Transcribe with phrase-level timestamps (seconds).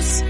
[0.00, 0.29] Adiós.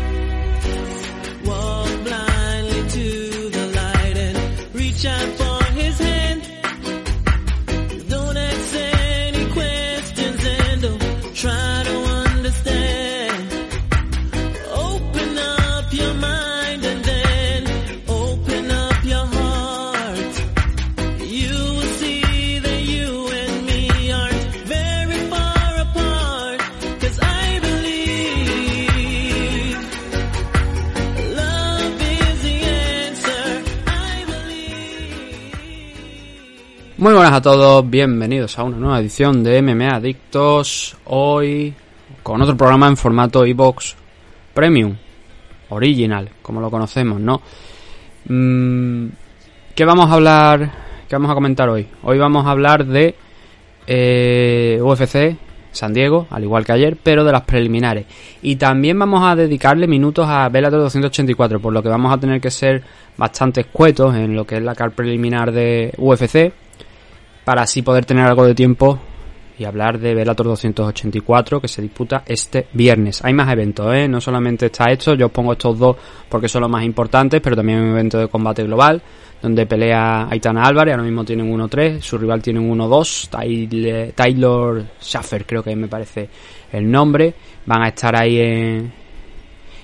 [37.00, 40.98] Muy buenas a todos, bienvenidos a una nueva edición de MMA Adictos.
[41.06, 41.72] Hoy
[42.22, 43.96] con otro programa en formato iBox
[44.52, 44.96] Premium,
[45.70, 47.40] Original, como lo conocemos, ¿no?
[48.28, 49.06] Mm,
[49.74, 50.72] ¿Qué vamos a hablar?
[51.08, 51.88] ¿Qué vamos a comentar hoy?
[52.02, 53.14] Hoy vamos a hablar de
[53.86, 55.38] eh, UFC
[55.72, 58.04] San Diego, al igual que ayer, pero de las preliminares.
[58.42, 62.42] Y también vamos a dedicarle minutos a Bellator 284, por lo que vamos a tener
[62.42, 62.82] que ser
[63.16, 66.52] bastante escuetos en lo que es la car preliminar de UFC
[67.44, 68.98] para así poder tener algo de tiempo
[69.60, 73.22] y hablar de Bellator 284 que se disputa este viernes.
[73.22, 74.08] Hay más eventos, ¿eh?
[74.08, 75.96] no solamente está esto, yo os pongo estos dos
[76.30, 79.02] porque son los más importantes, pero también hay un evento de combate global
[79.42, 84.84] donde pelea Aitana Álvarez, ahora mismo tienen 1-3, su rival tiene un 1-2, Tyler, Taylor
[84.98, 86.28] Schaffer creo que me parece
[86.72, 87.34] el nombre,
[87.66, 88.92] van a estar ahí en,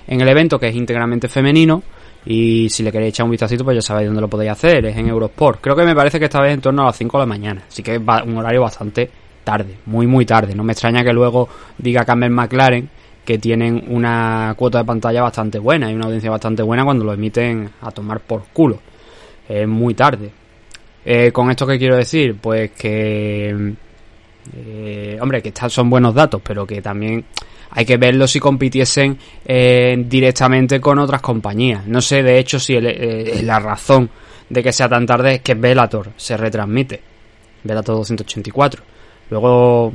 [0.06, 1.82] en el evento que es íntegramente femenino
[2.26, 4.84] y si le queréis echar un vistacito, pues ya sabéis dónde lo podéis hacer.
[4.84, 5.60] Es en Eurosport.
[5.60, 7.62] Creo que me parece que esta vez en torno a las 5 de la mañana.
[7.68, 9.08] Así que es un horario bastante
[9.44, 9.76] tarde.
[9.86, 10.52] Muy, muy tarde.
[10.54, 12.90] No me extraña que luego diga Campbell McLaren
[13.24, 17.12] que tienen una cuota de pantalla bastante buena y una audiencia bastante buena cuando lo
[17.12, 18.80] emiten a tomar por culo.
[19.48, 20.30] Es muy tarde.
[21.04, 22.36] Eh, ¿Con esto qué quiero decir?
[22.40, 23.74] Pues que...
[24.56, 27.24] eh, hombre, que son buenos datos, pero que también
[27.76, 31.86] hay que verlo si compitiesen eh, directamente con otras compañías.
[31.86, 34.08] No sé, de hecho, si eh, la razón
[34.48, 37.02] de que sea tan tarde es que Bellator se retransmite.
[37.62, 38.82] Bellator 284.
[39.28, 39.92] Luego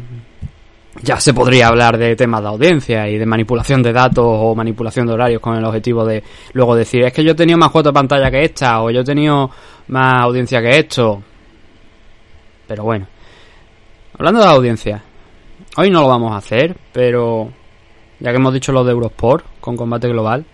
[1.01, 5.07] ya se podría hablar de temas de audiencia y de manipulación de datos o manipulación
[5.07, 6.21] de horarios con el objetivo de
[6.53, 9.01] luego decir es que yo he tenido más cuota de pantalla que esta o yo
[9.01, 9.49] he tenido
[9.87, 11.23] más audiencia que esto.
[12.67, 13.07] Pero bueno.
[14.19, 15.03] Hablando de audiencia,
[15.77, 17.51] hoy no lo vamos a hacer, pero
[18.21, 20.45] ya que hemos dicho lo de Eurosport con combate global,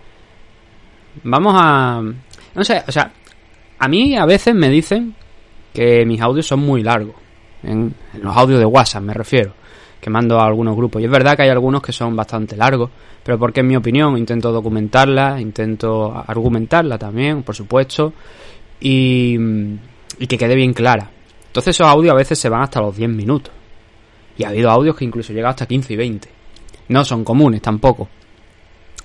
[1.22, 2.02] vamos a...
[2.54, 3.12] No sé, o sea,
[3.78, 5.14] a mí a veces me dicen
[5.72, 7.14] que mis audios son muy largos.
[7.62, 9.52] En, los audios de WhatsApp me refiero,
[10.00, 11.02] que mando a algunos grupos.
[11.02, 12.90] Y es verdad que hay algunos que son bastante largos,
[13.22, 18.14] pero porque en mi opinión intento documentarla, intento argumentarla también, por supuesto,
[18.80, 19.36] y,
[20.18, 21.10] y que quede bien clara.
[21.46, 23.52] Entonces esos audios a veces se van hasta los 10 minutos.
[24.38, 26.37] Y ha habido audios que incluso llegan hasta 15 y 20.
[26.88, 28.08] No son comunes tampoco.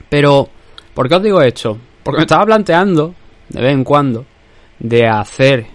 [0.09, 0.47] Pero,
[0.93, 1.77] ¿por qué os digo esto?
[2.03, 3.13] Porque me estaba planteando,
[3.49, 4.25] de vez en cuando,
[4.79, 5.65] de hacer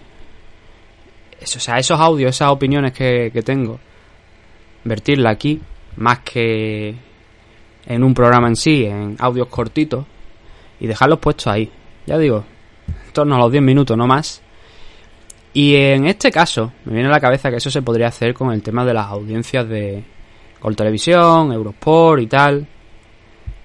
[1.39, 3.79] eso, o sea, esos audios, esas opiniones que, que tengo,
[4.83, 5.59] vertirla aquí,
[5.97, 6.95] más que
[7.85, 10.05] en un programa en sí, en audios cortitos,
[10.79, 11.69] y dejarlos puestos ahí.
[12.05, 12.43] Ya digo,
[12.87, 14.41] en torno a los 10 minutos, no más.
[15.53, 18.53] Y en este caso, me viene a la cabeza que eso se podría hacer con
[18.53, 20.03] el tema de las audiencias de
[20.61, 22.67] Gol Televisión, Eurosport y tal.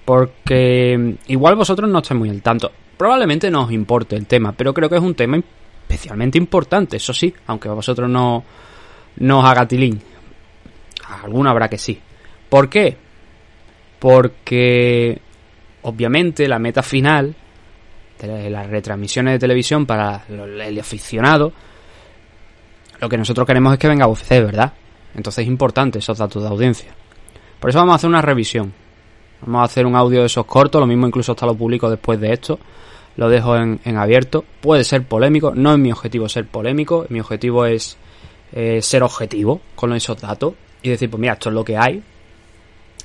[0.03, 2.71] Porque mm, igual vosotros no estáis muy al tanto.
[2.97, 5.39] Probablemente no os importe el tema, pero creo que es un tema
[5.87, 8.43] especialmente importante, eso sí, aunque a vosotros no,
[9.17, 10.01] no os haga tilín.
[11.21, 11.99] Alguno habrá que sí.
[12.49, 12.97] ¿Por qué?
[13.99, 15.19] Porque
[15.83, 17.35] obviamente la meta final
[18.19, 21.53] de las retransmisiones de televisión para el aficionado,
[22.99, 24.73] lo que nosotros queremos es que venga UFC, ¿verdad?
[25.15, 26.93] Entonces es importante esos datos de audiencia.
[27.59, 28.73] Por eso vamos a hacer una revisión.
[29.41, 32.19] Vamos a hacer un audio de esos cortos, lo mismo incluso hasta lo publico después
[32.19, 32.59] de esto.
[33.17, 34.43] Lo dejo en, abierto.
[34.61, 37.97] Puede ser polémico, no es mi objetivo ser polémico, mi objetivo es
[38.53, 42.03] eh, ser objetivo con esos datos y decir, pues mira, esto es lo que hay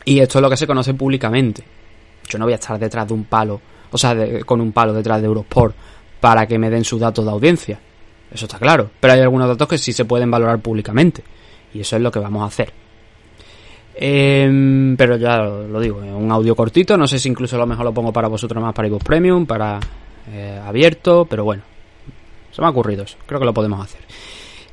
[0.05, 1.63] y esto es lo que se conoce públicamente.
[2.29, 4.93] Yo no voy a estar detrás de un palo, o sea, de- con un palo
[4.93, 5.75] detrás de Eurosport
[6.21, 7.79] para que me den sus datos de audiencia.
[8.33, 8.91] Eso está claro.
[9.01, 11.23] Pero hay algunos datos que sí se pueden valorar públicamente.
[11.75, 12.73] Y eso es lo que vamos a hacer.
[13.95, 16.97] Em, pero ya lo, lo digo, un audio cortito.
[16.97, 19.79] No sé si incluso lo mejor lo pongo para vosotros más para iVoox Premium, para
[20.33, 21.27] eh, abierto.
[21.29, 21.63] Pero bueno,
[22.51, 23.17] se me ha ocurrido eso.
[23.27, 24.01] Creo que lo podemos hacer.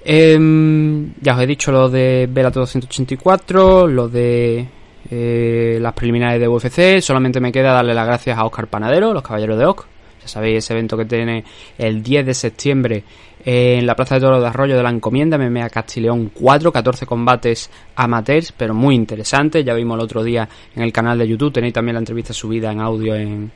[0.03, 4.65] Em, ya os he dicho lo de Bellator 284, lo de
[5.09, 7.01] eh, las preliminares de UFC.
[7.01, 9.85] Solamente me queda darle las gracias a Oscar Panadero, los caballeros de Oc.
[10.21, 11.43] Ya sabéis, ese evento que tiene
[11.77, 13.03] el 10 de septiembre
[13.49, 17.71] en la Plaza de Toro de Arroyo de la Encomienda, MMA Castileón 4, 14 combates
[17.95, 19.63] amateurs, pero muy interesantes.
[19.63, 22.73] Ya vimos el otro día en el canal de YouTube, tenéis también la entrevista subida
[22.73, 23.49] en audio en,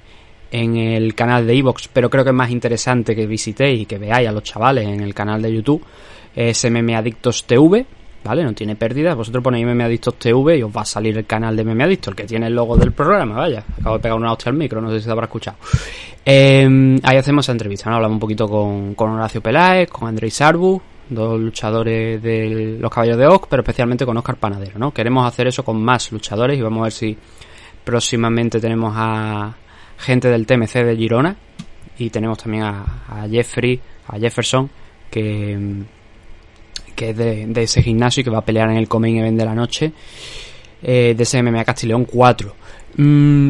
[0.49, 3.97] en el canal de Evox, pero creo que es más interesante que visitéis y que
[3.97, 5.83] veáis a los chavales en el canal de YouTube.
[6.33, 7.85] Es TV,
[8.23, 8.44] ¿vale?
[8.44, 9.13] No tiene pérdida.
[9.15, 12.12] Vosotros ponéis MMA Adictos TV y os va a salir el canal de MMA Adictos,
[12.12, 13.63] el que tiene el logo del programa, vaya.
[13.79, 15.57] Acabo de pegar una hostia al micro, no sé si se habrá escuchado.
[16.25, 17.95] Eh, ahí hacemos esa entrevista, ¿no?
[17.95, 23.18] Hablamos un poquito con, con Horacio Peláez, con Andrés Sarbu, dos luchadores de los Caballos
[23.18, 24.91] de Oc, pero especialmente con Oscar Panadero, ¿no?
[24.91, 27.18] Queremos hacer eso con más luchadores y vamos a ver si
[27.83, 29.56] próximamente tenemos a
[29.97, 31.35] gente del TMC de Girona
[31.97, 34.69] y tenemos también a, a Jeffrey, a Jefferson,
[35.09, 35.83] que,
[36.91, 39.45] que es de, ese gimnasio y que va a pelear en el Coming Event de
[39.45, 39.91] la noche
[40.83, 42.55] eh, de ese MMA Castileón 4.
[42.97, 43.49] Mm,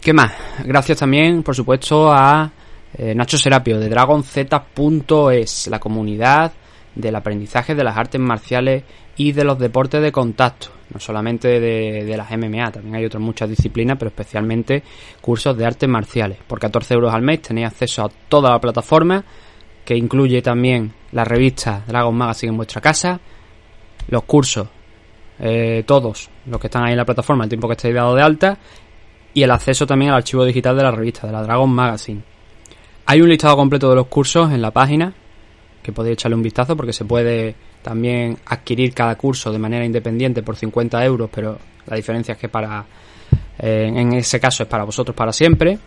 [0.00, 0.32] ¿Qué más?
[0.64, 2.50] Gracias también, por supuesto, a
[2.96, 6.52] eh, Nacho Serapio de DragonZ.es, la comunidad
[6.94, 8.84] del aprendizaje de las artes marciales
[9.16, 10.68] y de los deportes de contacto.
[10.92, 14.82] No solamente de, de, las MMA, también hay otras muchas disciplinas, pero especialmente
[15.20, 16.38] cursos de artes marciales.
[16.46, 19.24] Por 14 euros al mes tenéis acceso a toda la plataforma,
[19.84, 23.20] que incluye también la revista Dragon Magazine en vuestra casa,
[24.08, 24.68] los cursos,
[25.38, 28.22] eh, todos los que están ahí en la plataforma, el tiempo que estéis dado de
[28.22, 28.58] alta,
[29.32, 32.22] y el acceso también al archivo digital de la revista, de la Dragon Magazine.
[33.06, 35.12] Hay un listado completo de los cursos en la página,
[35.82, 40.42] que podéis echarle un vistazo porque se puede también adquirir cada curso de manera independiente
[40.42, 42.86] por 50 euros, pero la diferencia es que para
[43.58, 45.78] eh, en ese caso es para vosotros para siempre.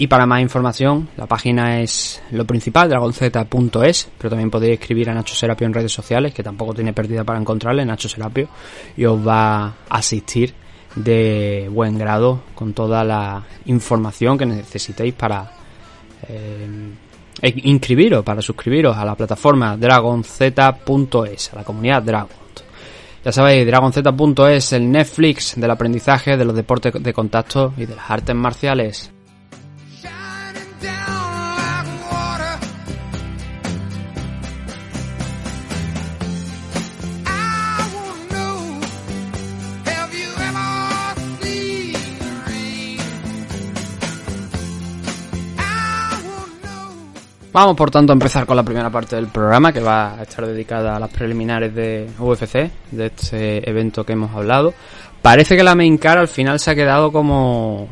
[0.00, 5.14] Y para más información, la página es lo principal, dragonz.es, pero también podéis escribir a
[5.14, 8.48] Nacho Serapio en redes sociales, que tampoco tiene pérdida para encontrarle, Nacho Serapio,
[8.96, 10.54] y os va a asistir
[10.94, 15.50] de buen grado con toda la información que necesitéis para
[16.28, 16.92] eh,
[17.42, 22.38] inscribiros, para suscribiros a la plataforma dragonz.es, a la comunidad Dragon.
[23.24, 28.08] Ya sabéis, dragonz.es, el Netflix del aprendizaje, de los deportes de contacto y de las
[28.08, 29.17] artes marciales.
[47.60, 50.46] Vamos por tanto a empezar con la primera parte del programa que va a estar
[50.46, 54.72] dedicada a las preliminares de UFC, de este evento que hemos hablado.
[55.20, 57.88] Parece que la main car al final se ha quedado como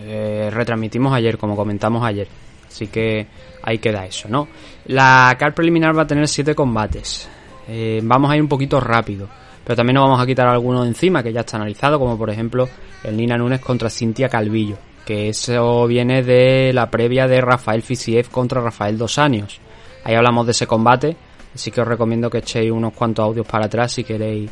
[0.00, 2.26] eh, retransmitimos ayer, como comentamos ayer.
[2.66, 3.28] Así que
[3.62, 4.48] ahí queda eso, ¿no?
[4.86, 7.28] La car preliminar va a tener siete combates.
[7.68, 9.28] Eh, vamos a ir un poquito rápido.
[9.62, 12.68] Pero también nos vamos a quitar algunos encima que ya está analizado, como por ejemplo
[13.04, 18.28] el Nina Nunes contra Cintia Calvillo que eso viene de la previa de Rafael Fisiev
[18.30, 19.60] contra Rafael Dos Años.
[20.04, 21.16] Ahí hablamos de ese combate,
[21.54, 24.50] así que os recomiendo que echéis unos cuantos audios para atrás si queréis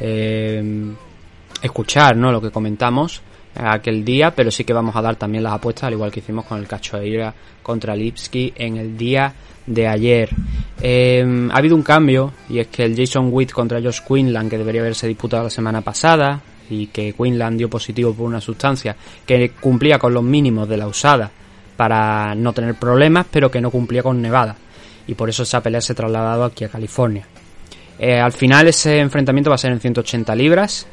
[0.00, 0.92] eh,
[1.62, 2.32] escuchar ¿no?
[2.32, 3.22] lo que comentamos
[3.54, 6.44] aquel día, pero sí que vamos a dar también las apuestas, al igual que hicimos
[6.46, 9.32] con el Cachoeira contra Lipsky en el día
[9.66, 10.30] de ayer.
[10.80, 14.58] Eh, ha habido un cambio, y es que el Jason Witt contra Josh Quinlan, que
[14.58, 16.40] debería haberse disputado la semana pasada,
[16.72, 18.96] y que Quinlan dio positivo por una sustancia
[19.26, 21.30] que cumplía con los mínimos de la usada
[21.76, 24.56] para no tener problemas, pero que no cumplía con Nevada.
[25.06, 27.26] Y por eso esa pelea se ha trasladado aquí a California.
[27.98, 30.86] Eh, al final ese enfrentamiento va a ser en 180 libras.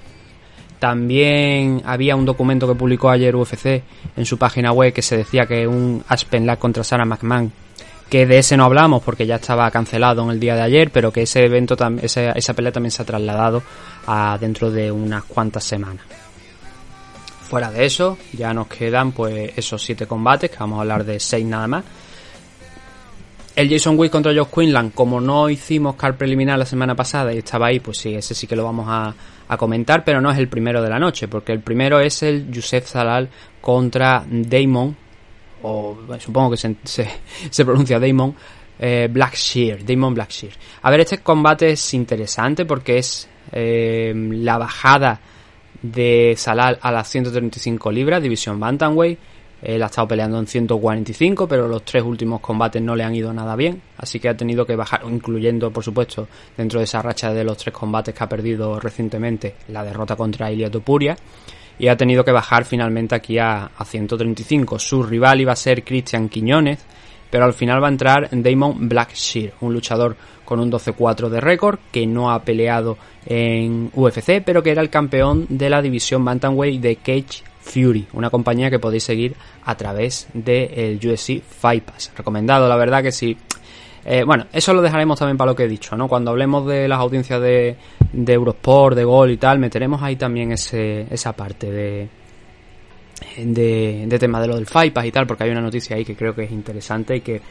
[0.80, 3.84] También había un documento que publicó ayer UFC
[4.16, 7.52] en su página web que se decía que un Aspen Lack contra Sarah McMahon
[8.10, 11.12] que de ese no hablamos porque ya estaba cancelado en el día de ayer, pero
[11.12, 13.62] que ese evento, esa, esa pelea también se ha trasladado
[14.08, 16.04] a dentro de unas cuantas semanas.
[17.48, 21.20] Fuera de eso, ya nos quedan pues esos siete combates, que vamos a hablar de
[21.20, 21.84] seis nada más.
[23.56, 27.40] El Jason Wick contra Josh Quinlan, como no hicimos car preliminar la semana pasada y
[27.40, 29.14] estaba ahí, pues sí, ese sí que lo vamos a,
[29.48, 32.50] a comentar, pero no es el primero de la noche, porque el primero es el
[32.50, 33.30] Yusef Zalal
[33.62, 34.96] contra Damon
[35.64, 38.36] o supongo que se, pronuncia Damon
[38.80, 40.54] eh, Blackshear, Damon Blackshear.
[40.82, 45.20] A ver, este combate es interesante porque es eh, la bajada
[45.82, 49.20] de Salal a las 135 libras, división Bantamweight.
[49.62, 53.34] Él ha estado peleando en 145, pero los tres últimos combates no le han ido
[53.34, 57.34] nada bien, así que ha tenido que bajar, incluyendo, por supuesto, dentro de esa racha
[57.34, 61.18] de los tres combates que ha perdido recientemente, la derrota contra Ilia Topuria
[61.80, 64.78] y ha tenido que bajar finalmente aquí a, a 135.
[64.78, 66.86] Su rival iba a ser Christian Quiñones,
[67.30, 71.80] pero al final va a entrar Damon Blackshear, un luchador con un 12-4 de récord
[71.92, 76.82] que no ha peleado en UFC, pero que era el campeón de la división Bantamweight
[76.82, 82.12] de Cage Fury, una compañía que podéis seguir a través del UFC Fight Pass.
[82.18, 83.38] Recomendado, la verdad que sí.
[84.06, 86.08] Eh, bueno, eso lo dejaremos también para lo que he dicho, ¿no?
[86.08, 87.78] Cuando hablemos de las audiencias de,
[88.12, 92.10] de Eurosport, de Gol y tal, meteremos ahí también ese, esa parte de,
[93.38, 96.06] de, de tema de lo del Fight Pass y tal, porque hay una noticia ahí
[96.06, 97.42] que creo que es interesante y que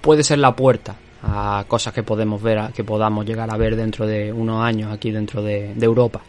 [0.00, 4.06] puede ser la puerta a cosas que podemos ver, que podamos llegar a ver dentro
[4.06, 6.20] de unos años aquí dentro de, de Europa.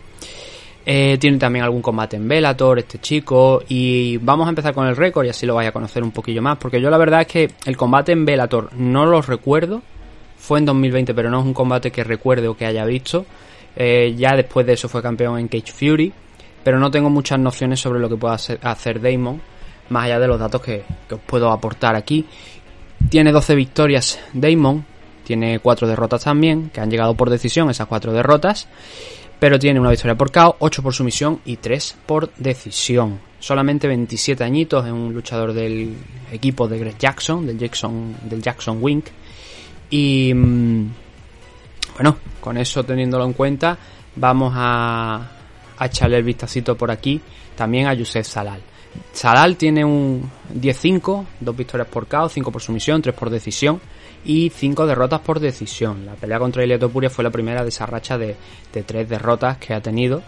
[0.86, 3.63] Eh, tiene también algún combate en Velator, este chico.
[3.67, 6.41] Y vamos a empezar con el récord y así lo vais a conocer un poquillo
[6.41, 6.58] más.
[6.58, 9.82] Porque yo la verdad es que el combate en Velator no lo recuerdo.
[10.38, 13.25] Fue en 2020, pero no es un combate que recuerde o que haya visto.
[13.75, 16.13] Eh, ya después de eso fue campeón en Cage Fury.
[16.63, 19.42] Pero no tengo muchas nociones sobre lo que pueda hacer Damon.
[19.89, 22.25] Más allá de los datos que, que os puedo aportar aquí.
[23.10, 24.86] Tiene 12 victorias Damon.
[25.25, 28.68] Tiene 4 derrotas también, que han llegado por decisión esas 4 derrotas
[29.44, 33.20] pero tiene una victoria por KO, 8 por sumisión y 3 por decisión.
[33.42, 35.98] Solamente 27 añitos, es un luchador del
[36.32, 39.08] equipo de Greg Jackson, del Jackson, del Jackson Wink.
[39.89, 40.92] Y mm,
[41.95, 43.77] bueno, con eso teniéndolo en cuenta,
[44.15, 45.29] vamos a,
[45.81, 47.19] echarle el vistacito por aquí
[47.55, 48.62] también a Yusef Salal.
[49.12, 53.81] Salal tiene un 10-5, 2 victorias por KO, 5 por sumisión, 3 por decisión
[54.23, 56.05] y 5 derrotas por decisión.
[56.05, 58.35] La pelea contra Topuria fue la primera de esa racha de,
[58.71, 60.21] de 3 derrotas que ha tenido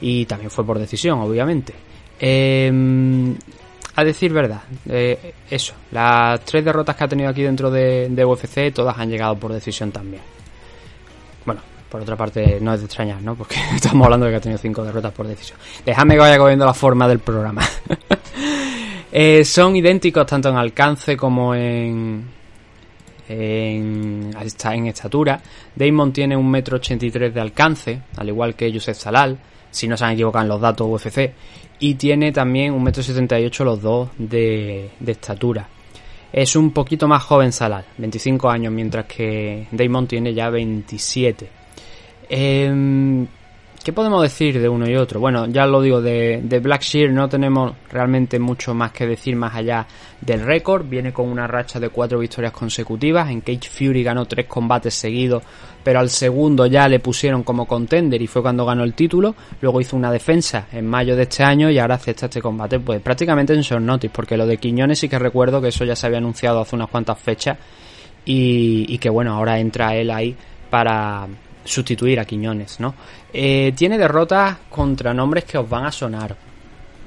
[0.00, 1.74] y también fue por decisión, obviamente.
[2.18, 2.72] Eh,
[3.96, 8.24] a decir verdad, eh, eso, las 3 derrotas que ha tenido aquí dentro de, de
[8.24, 10.33] UFC, todas han llegado por decisión también.
[11.94, 13.36] Por otra parte, no es de extrañar, ¿no?
[13.36, 15.56] Porque estamos hablando de que ha tenido 5 derrotas por decisión.
[15.86, 17.62] Déjame que vaya cogiendo la forma del programa.
[19.12, 22.24] eh, son idénticos tanto en alcance como en,
[23.28, 25.40] en, en estatura.
[25.72, 29.38] Damon tiene un metro ochenta de alcance, al igual que Joseph Salal,
[29.70, 31.32] si no se han equivocado en los datos UFC,
[31.78, 35.68] y tiene también un metro setenta los dos de, de estatura.
[36.32, 41.62] Es un poquito más joven Salal, 25 años, mientras que Damon tiene ya 27.
[42.28, 43.26] Eh,
[43.84, 45.20] ¿Qué podemos decir de uno y otro?
[45.20, 49.36] Bueno, ya lo digo, de, de Black Shear no tenemos realmente mucho más que decir
[49.36, 49.86] más allá
[50.22, 50.86] del récord.
[50.88, 53.28] Viene con una racha de cuatro victorias consecutivas.
[53.28, 55.42] En Cage Fury ganó tres combates seguidos,
[55.82, 59.34] pero al segundo ya le pusieron como contender y fue cuando ganó el título.
[59.60, 63.02] Luego hizo una defensa en mayo de este año y ahora acepta este combate, pues
[63.02, 66.06] prácticamente en short notice, porque lo de Quiñones sí que recuerdo que eso ya se
[66.06, 67.58] había anunciado hace unas cuantas fechas
[68.24, 70.34] y que bueno, ahora entra él ahí
[70.70, 71.28] para
[71.64, 72.94] sustituir a Quiñones, ¿no?
[73.32, 76.36] Eh, tiene derrotas contra nombres que os van a sonar.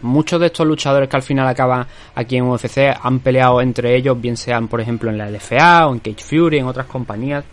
[0.02, 1.86] Muchos de estos luchadores que al final acaban
[2.16, 5.94] aquí en UFC han peleado entre ellos, bien sean por ejemplo en la LFA o
[5.94, 7.44] en Cage Fury, en otras compañías.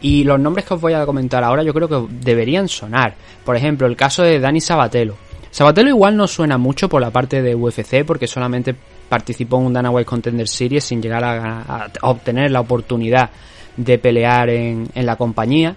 [0.00, 3.14] Y los nombres que os voy a comentar ahora yo creo que deberían sonar.
[3.44, 5.16] Por ejemplo, el caso de Dani Sabatelo.
[5.50, 8.76] Sabatelo igual no suena mucho por la parte de UFC porque solamente
[9.08, 13.30] participó en un Dana White Contender Series sin llegar a, a obtener la oportunidad
[13.78, 15.74] de pelear en, en la compañía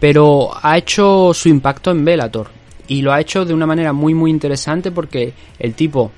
[0.00, 2.48] pero ha hecho su impacto en Velator
[2.86, 6.10] y lo ha hecho de una manera muy muy interesante porque el tipo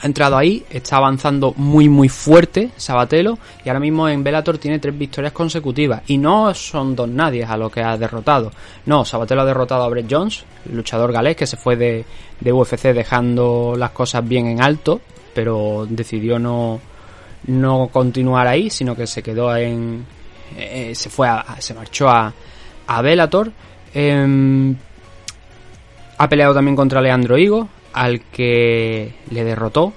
[0.00, 4.78] ha entrado ahí, está avanzando muy muy fuerte Sabatelo y ahora mismo en Velator tiene
[4.78, 8.50] tres victorias consecutivas y no son dos nadies a lo que ha derrotado.
[8.86, 12.04] No, Sabatelo ha derrotado a Brett Jones, el luchador galés que se fue de,
[12.40, 15.00] de UFC dejando las cosas bien en alto,
[15.32, 16.80] pero decidió no
[17.46, 20.04] no continuar ahí, sino que se quedó en
[20.56, 22.32] eh, se fue a, se marchó a
[22.86, 23.52] a Bellator.
[23.94, 24.74] Eh,
[26.18, 29.92] ha peleado también contra Leandro Higo, al que le derrotó.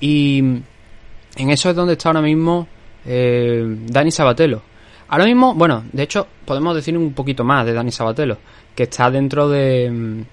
[0.00, 2.66] Y en eso es donde está ahora mismo
[3.04, 4.62] eh, Dani Sabatelo.
[5.08, 8.38] Ahora mismo, bueno, de hecho, podemos decir un poquito más de Dani Sabatelo,
[8.74, 10.24] que está dentro de,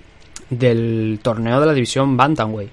[0.50, 2.72] del torneo de la división Bantamweight.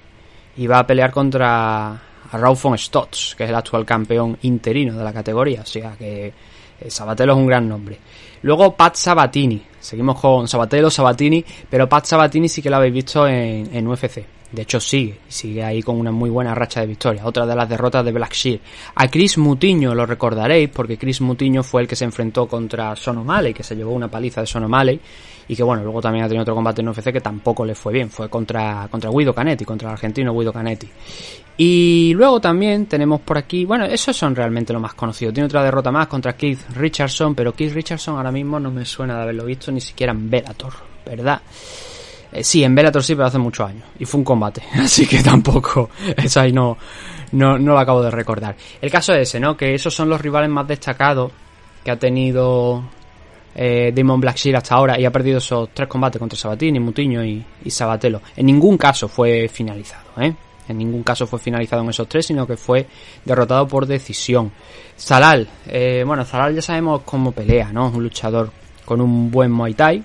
[0.57, 5.03] Y va a pelear contra Rauf von Stotts, que es el actual campeón interino de
[5.03, 5.61] la categoría.
[5.61, 6.33] O sea que
[6.79, 7.99] eh, Sabatelo es un gran nombre.
[8.41, 9.61] Luego Pat Sabatini.
[9.79, 14.25] Seguimos con Sabatelo, Sabatini, pero Pat Sabatini sí que lo habéis visto en, en UFC.
[14.51, 17.25] De hecho sigue, sigue ahí con una muy buena racha de victorias.
[17.25, 18.59] Otra de las derrotas de Black Shear.
[18.95, 23.17] A Chris Mutiño lo recordaréis porque Chris Mutiño fue el que se enfrentó contra Son
[23.17, 24.99] O'Malley, que se llevó una paliza de Son O'Malley
[25.49, 27.93] y que bueno, luego también ha tenido otro combate en UFC que tampoco le fue
[27.93, 30.87] bien, fue contra, contra Guido Canetti, contra el argentino Guido Canetti.
[31.59, 35.33] Y luego también tenemos por aquí, bueno, esos son realmente lo más conocidos.
[35.33, 39.15] Tiene otra derrota más contra Keith Richardson, pero Keith Richardson ahora mismo no me suena
[39.17, 40.73] de haberlo visto ni siquiera en Bellator,
[41.05, 41.41] ¿verdad?
[42.31, 43.83] Eh, sí, en Bellator sí, pero hace muchos años.
[43.99, 46.77] Y fue un combate, así que tampoco, eso ahí no,
[47.31, 48.55] no, no lo acabo de recordar.
[48.81, 49.55] El caso es ese, ¿no?
[49.55, 51.31] Que esos son los rivales más destacados
[51.83, 52.83] que ha tenido
[53.55, 57.43] eh, Damon Blackshear hasta ahora y ha perdido esos tres combates contra Sabatini, Mutiño y,
[57.63, 58.21] y Sabatelo.
[58.35, 60.33] En ningún caso fue finalizado, ¿eh?
[60.67, 62.85] En ningún caso fue finalizado en esos tres, sino que fue
[63.23, 64.51] derrotado por decisión.
[64.99, 67.89] Zalal, eh, bueno, Zalal ya sabemos cómo pelea, ¿no?
[67.89, 68.51] Es un luchador
[68.83, 70.03] con un buen Muay Thai,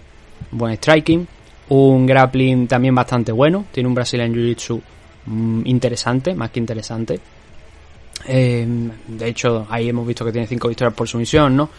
[0.51, 1.27] buen striking,
[1.71, 4.81] un grappling también bastante bueno, tiene un Brazilian Jiu-Jitsu
[5.27, 7.21] mm, interesante, más que interesante.
[8.27, 8.67] Eh,
[9.07, 11.71] de hecho, ahí hemos visto que tiene cinco victorias por sumisión, ¿no?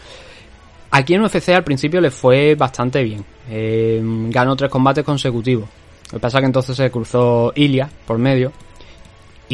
[0.90, 3.24] Aquí en UFC al principio le fue bastante bien.
[3.50, 5.68] Eh, ganó tres combates consecutivos.
[6.06, 8.52] Lo que pasa es que entonces se cruzó Ilia por medio.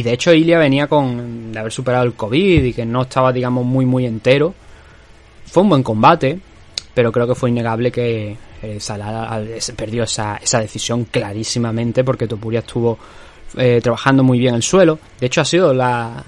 [0.00, 3.34] Y de hecho Ilia venía con de haber superado el COVID y que no estaba,
[3.34, 4.54] digamos, muy, muy entero.
[5.44, 6.40] Fue un buen combate,
[6.94, 9.42] pero creo que fue innegable que eh, Salah
[9.76, 12.98] perdió esa, esa decisión clarísimamente porque Topuria estuvo
[13.58, 14.98] eh, trabajando muy bien el suelo.
[15.20, 16.24] De hecho ha sido la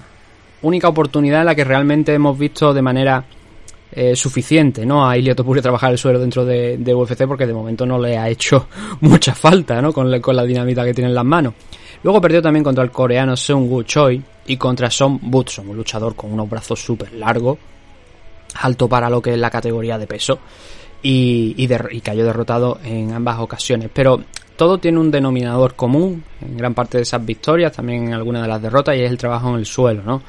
[0.61, 3.25] única oportunidad en la que realmente hemos visto de manera
[3.91, 5.09] eh, suficiente, ¿no?
[5.09, 8.29] A Ilya Topuria trabajar el suelo dentro de, UFC porque de momento no le ha
[8.29, 8.67] hecho
[9.01, 9.91] mucha falta, ¿no?
[9.91, 11.55] Con, con la dinamita que tiene en las manos.
[12.03, 16.15] Luego perdió también contra el coreano Seung Woo Choi y contra Son Butson, un luchador
[16.15, 17.57] con unos brazos súper largos,
[18.55, 20.39] alto para lo que es la categoría de peso,
[21.01, 21.67] y,
[22.03, 23.89] cayó derrotado en ambas ocasiones.
[23.93, 24.21] Pero
[24.57, 28.47] todo tiene un denominador común en gran parte de esas victorias, también en algunas de
[28.49, 30.21] las derrotas, y es el trabajo en el suelo, ¿no?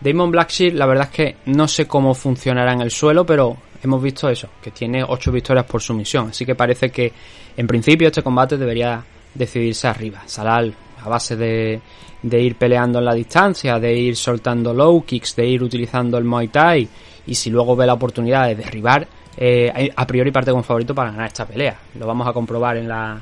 [0.00, 4.00] Damon Blackshear, la verdad es que no sé cómo funcionará en el suelo, pero hemos
[4.00, 6.28] visto eso, que tiene 8 victorias por sumisión.
[6.28, 7.12] Así que parece que
[7.56, 9.02] en principio este combate debería
[9.34, 10.22] decidirse arriba.
[10.26, 10.74] Salal
[11.06, 11.80] a base de,
[12.22, 16.24] de ir peleando en la distancia, de ir soltando low kicks, de ir utilizando el
[16.24, 16.88] Muay Thai
[17.26, 21.10] y si luego ve la oportunidad de derribar, eh, a priori parte con favorito para
[21.10, 21.78] ganar esta pelea.
[21.98, 23.20] Lo vamos a comprobar en la,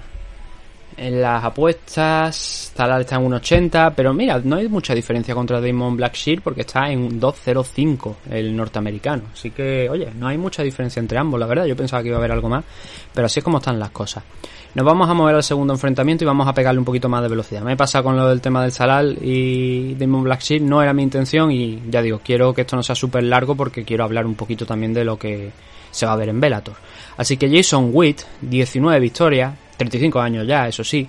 [0.96, 5.96] en las apuestas, Talal está en 1.80, pero mira, no hay mucha diferencia contra Damon
[5.96, 9.24] Blackshear porque está en 2.05 el norteamericano.
[9.32, 11.66] Así que, oye, no hay mucha diferencia entre ambos, la verdad.
[11.66, 12.64] Yo pensaba que iba a haber algo más,
[13.12, 14.24] pero así es como están las cosas.
[14.74, 17.28] Nos vamos a mover al segundo enfrentamiento y vamos a pegarle un poquito más de
[17.28, 17.62] velocidad.
[17.62, 21.02] Me he pasado con lo del tema del Salal y Damon Blackshear, no era mi
[21.02, 24.34] intención y ya digo, quiero que esto no sea súper largo porque quiero hablar un
[24.34, 25.52] poquito también de lo que
[25.92, 26.74] se va a ver en Bellator.
[27.16, 31.08] Así que Jason Witt, 19 victorias, 35 años ya, eso sí,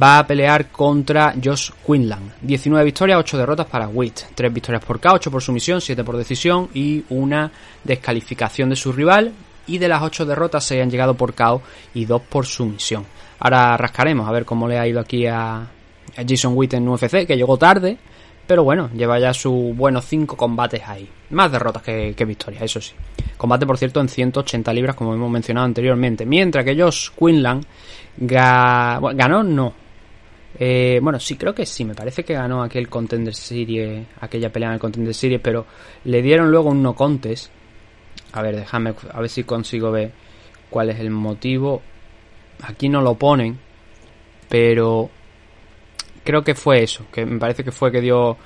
[0.00, 2.32] va a pelear contra Josh Quinlan.
[2.42, 4.20] 19 victorias, 8 derrotas para Witt.
[4.34, 7.50] 3 victorias por K, 8 por sumisión, 7 por decisión y una
[7.84, 9.32] descalificación de su rival.
[9.66, 11.62] Y de las 8 derrotas se han llegado por KO
[11.94, 13.04] y 2 por sumisión.
[13.38, 15.66] Ahora rascaremos a ver cómo le ha ido aquí a,
[16.16, 17.98] Jason Witt en UFC, que llegó tarde.
[18.48, 21.06] Pero bueno, lleva ya sus buenos 5 combates ahí.
[21.30, 22.94] Más derrotas que, que victorias, eso sí.
[23.36, 26.24] Combate, por cierto, en 180 libras, como hemos mencionado anteriormente.
[26.24, 27.60] Mientras que Josh Quinlan
[28.16, 29.74] bueno, ganó, no.
[30.58, 31.84] Eh, bueno, sí, creo que sí.
[31.84, 35.66] Me parece que ganó aquel Contender Series, aquella pelea en el Contender Series, pero
[36.04, 37.50] le dieron luego un no contest.
[38.32, 40.10] A ver, déjame, a ver si consigo ver
[40.70, 41.82] cuál es el motivo.
[42.62, 43.58] Aquí no lo ponen,
[44.48, 45.10] pero
[46.28, 48.36] creo que fue eso, que me parece que fue que dio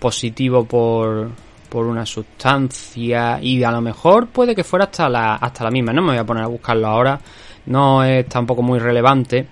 [0.00, 1.28] positivo por,
[1.68, 5.92] por una sustancia y a lo mejor puede que fuera hasta la, hasta la misma.
[5.92, 7.20] No me voy a poner a buscarlo ahora,
[7.66, 9.46] no es tampoco muy relevante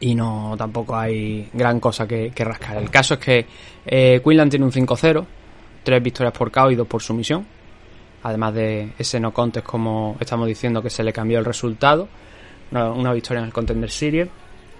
[0.00, 2.78] y no tampoco hay gran cosa que, rascar.
[2.78, 3.46] El caso es que
[3.86, 5.24] eh, Quinlan tiene un 5-0,
[5.84, 7.46] 3 victorias por KO y 2 por sumisión.
[8.24, 12.08] Además de ese no contest como estamos diciendo que se le cambió el resultado.
[12.72, 14.28] Una victoria en el Contender Series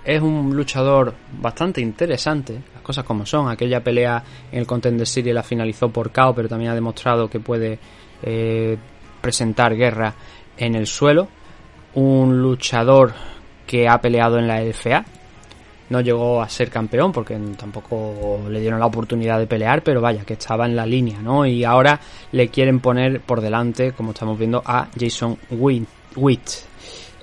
[0.04, 3.48] es un luchador bastante interesante, las cosas como son.
[3.48, 7.40] Aquella pelea en el Contender Series la finalizó por KO, pero también ha demostrado que
[7.40, 7.78] puede
[8.22, 8.76] eh,
[9.20, 10.14] presentar guerra
[10.58, 11.28] en el suelo.
[11.94, 13.14] Un luchador
[13.66, 15.04] que ha peleado en la LFA.
[15.88, 20.24] No llegó a ser campeón porque tampoco le dieron la oportunidad de pelear, pero vaya,
[20.24, 21.46] que estaba en la línea, ¿no?
[21.46, 22.00] Y ahora
[22.32, 26.48] le quieren poner por delante, como estamos viendo, a Jason Witt.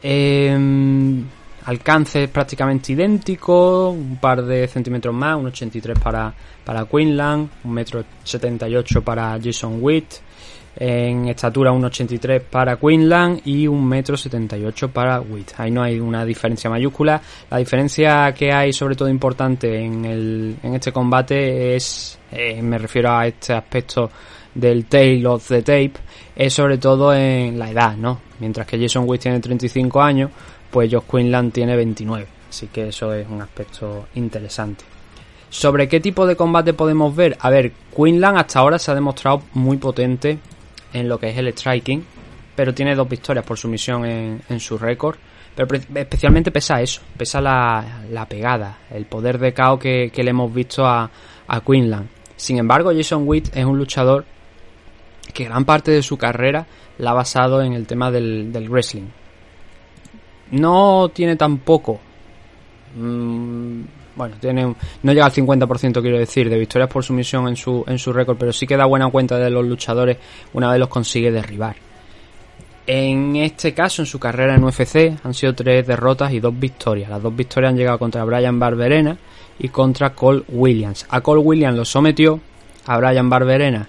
[0.04, 1.24] Eh,
[1.66, 7.72] alcance es prácticamente idéntico, un par de centímetros más, un 83 para, para Quinlan, un
[7.72, 10.14] metro 78 para Jason Witt,
[10.76, 15.52] en estatura un 83 para Quinlan y un metro 78 para Witt.
[15.58, 17.22] Ahí no hay una diferencia mayúscula.
[17.50, 22.78] La diferencia que hay sobre todo importante en, el, en este combate es, eh, me
[22.78, 24.10] refiero a este aspecto
[24.54, 25.94] del tail of the tape,
[26.36, 28.20] es sobre todo en la edad, ¿no?
[28.40, 30.32] Mientras que Jason Witt tiene 35 años,
[30.72, 32.28] pues Josh Quinlan tiene 29.
[32.50, 34.84] Así que eso es un aspecto interesante.
[35.50, 37.38] ¿Sobre qué tipo de combate podemos ver?
[37.42, 40.40] A ver, Quinlan hasta ahora se ha demostrado muy potente
[40.94, 42.04] en lo que es el striking,
[42.56, 45.18] pero tiene dos victorias por sumisión en, en su récord.
[45.56, 50.54] Pero especialmente pesa eso, pesa la, la pegada, el poder de KO que, le hemos
[50.54, 51.10] visto a,
[51.48, 52.08] a Quinlan.
[52.38, 54.26] Sin embargo, Jason Witt es un luchador
[55.34, 56.66] que gran parte de su carrera
[56.98, 59.10] la ha basado en el tema del wrestling.
[60.52, 62.00] No tiene tampoco...
[62.96, 63.82] Mmm,
[64.16, 67.98] bueno, tiene, no llega al 50% quiero decir, de victorias por sumisión en su, en
[67.98, 70.18] su récord, pero sí que da buena cuenta de los luchadores
[70.54, 71.76] una vez los consigue derribar.
[72.86, 77.10] En este caso, en su carrera en UFC, han sido tres derrotas y dos victorias.
[77.10, 79.18] Las dos victorias han llegado contra Brian Barberena
[79.60, 81.06] y contra Cole Williams.
[81.10, 82.40] A Cole Williams lo sometió,
[82.88, 83.88] a Brian Barberena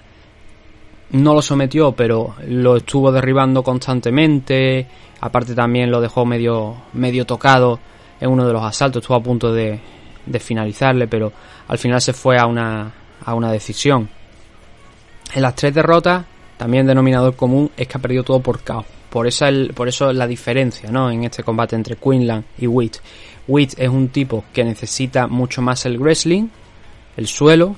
[1.13, 4.85] no lo sometió, pero lo estuvo derribando constantemente.
[5.21, 7.79] Aparte también lo dejó medio, medio tocado
[8.19, 9.01] en uno de los asaltos.
[9.01, 9.79] Estuvo a punto de,
[10.25, 11.31] de finalizarle, pero
[11.67, 12.91] al final se fue a una,
[13.23, 14.09] a una decisión.
[15.33, 16.25] En las tres derrotas,
[16.57, 18.83] también denominador común es que ha perdido todo por KO.
[19.09, 21.11] Por, esa el, por eso es la diferencia ¿no?
[21.11, 22.97] en este combate entre Quinlan y Witt.
[23.47, 26.47] Witt es un tipo que necesita mucho más el wrestling,
[27.17, 27.75] el suelo,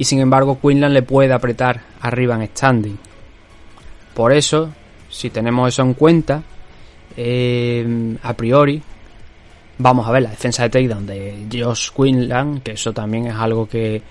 [0.00, 2.98] y sin embargo Quinlan le puede apretar arriba en standing.
[4.14, 4.70] Por eso,
[5.08, 6.42] si tenemos eso en cuenta,
[7.16, 8.82] eh, a priori
[9.82, 13.66] Vamos a ver la defensa de takedown de Josh Quinlan, que eso también es algo
[13.66, 14.02] que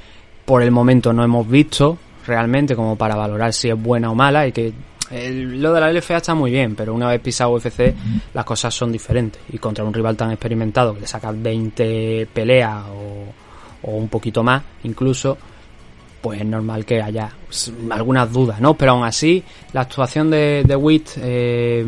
[0.43, 4.47] por el momento no hemos visto realmente como para valorar si es buena o mala
[4.47, 4.73] y que
[5.11, 7.93] lo de la LFA está muy bien, pero una vez pisado UFC
[8.33, 12.85] las cosas son diferentes y contra un rival tan experimentado que le saca 20 peleas
[13.83, 15.37] o, un poquito más incluso,
[16.21, 17.31] pues es normal que haya
[17.89, 18.75] algunas dudas, ¿no?
[18.75, 21.85] Pero aún así, la actuación de, de Witt eh,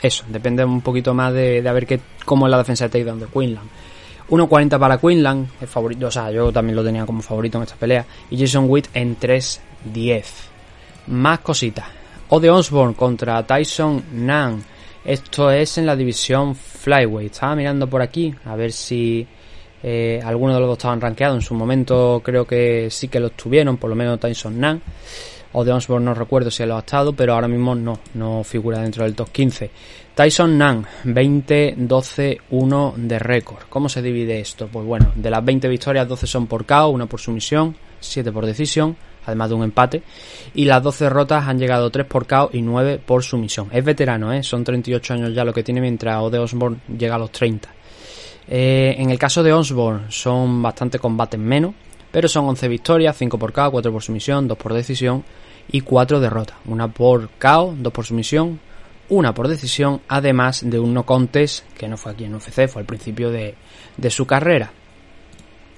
[0.00, 2.90] eso, depende un poquito más de, de a ver qué, cómo es la defensa de
[2.90, 3.64] takedown de Quinlan.
[4.30, 7.76] 1.40 para Quinlan, el favorito, o sea, yo también lo tenía como favorito en esta
[7.76, 8.04] pelea.
[8.30, 10.24] Y Jason Witt en 3.10.
[11.08, 11.86] Más cositas.
[12.28, 14.62] Ode Osborne contra Tyson Nan.
[15.04, 17.32] Esto es en la división Flyweight.
[17.32, 19.26] Estaba mirando por aquí a ver si
[19.82, 21.36] eh, alguno de los dos estaban rankeados.
[21.36, 24.82] En su momento creo que sí que lo tuvieron, por lo menos Tyson Nan
[25.52, 28.80] o de Osborne no recuerdo si lo ha estado, pero ahora mismo no, no figura
[28.80, 29.70] dentro del top 15.
[30.14, 33.62] Tyson Nan, 20-12-1 de récord.
[33.68, 34.68] ¿Cómo se divide esto?
[34.70, 38.44] Pues bueno, de las 20 victorias, 12 son por KO, una por sumisión, 7 por
[38.44, 40.02] decisión, además de un empate.
[40.54, 43.68] Y las 12 derrotas han llegado 3 por KO y 9 por sumisión.
[43.72, 44.42] Es veterano, ¿eh?
[44.42, 47.77] son 38 años ya lo que tiene, mientras Ode Osborne llega a los 30.
[48.50, 51.74] Eh, en el caso de Osborne son bastante combates menos,
[52.10, 55.24] pero son 11 victorias, 5 por KO, 4 por sumisión, 2 por decisión
[55.70, 58.58] y 4 derrotas, una por KO, 2 por sumisión,
[59.10, 62.80] una por decisión, además de un no contest que no fue aquí en UFC, fue
[62.80, 63.54] al principio de,
[63.96, 64.70] de su carrera.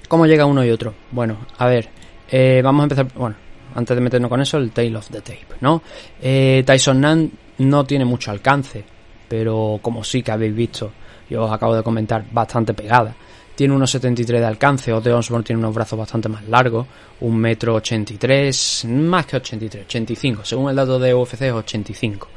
[0.08, 0.94] ¿Cómo llega uno y otro?
[1.12, 1.88] Bueno, a ver,
[2.30, 3.36] eh, vamos a empezar, bueno,
[3.74, 5.82] antes de meternos con eso, el tail of the tape, ¿no?
[6.20, 8.84] Eh, Tyson Nan no tiene mucho alcance,
[9.28, 10.92] pero como sí que habéis visto,
[11.30, 13.14] yo os acabo de comentar, bastante pegada
[13.60, 16.86] tiene unos 73 de alcance, Ode Osborne tiene unos brazos bastante más largos,
[17.20, 22.28] un metro 83, más que 83, 85, según el dato de UFC es 85.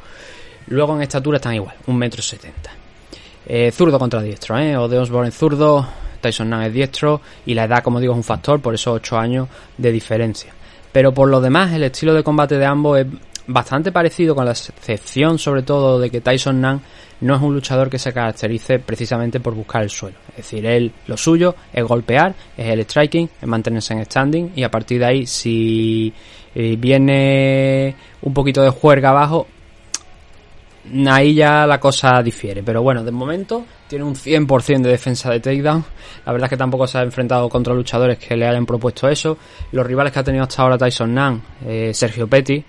[0.67, 2.71] Luego en estatura están igual, un metro 70.
[3.45, 4.75] Eh, zurdo contra diestro, ¿eh?
[4.75, 5.87] Ode Osborne es zurdo,
[6.19, 9.17] Tyson Nan es diestro y la edad, como digo, es un factor, por esos 8
[9.17, 10.53] años de diferencia.
[10.91, 13.07] Pero por lo demás, el estilo de combate de ambos es
[13.47, 16.81] bastante parecido, con la excepción sobre todo de que Tyson Nan
[17.23, 20.17] no es un luchador que se caracterice precisamente por buscar el suelo.
[20.31, 24.63] Es decir, él lo suyo es golpear, es el striking, es mantenerse en standing y
[24.63, 26.13] a partir de ahí si
[26.53, 29.47] eh, viene un poquito de juerga abajo,
[31.07, 32.61] ahí ya la cosa difiere.
[32.61, 35.83] Pero bueno, de momento tiene un 100% de defensa de takedown.
[36.25, 39.37] La verdad es que tampoco se ha enfrentado contra luchadores que le hayan propuesto eso.
[39.71, 42.63] Los rivales que ha tenido hasta ahora Tyson Nan, eh, Sergio Petty,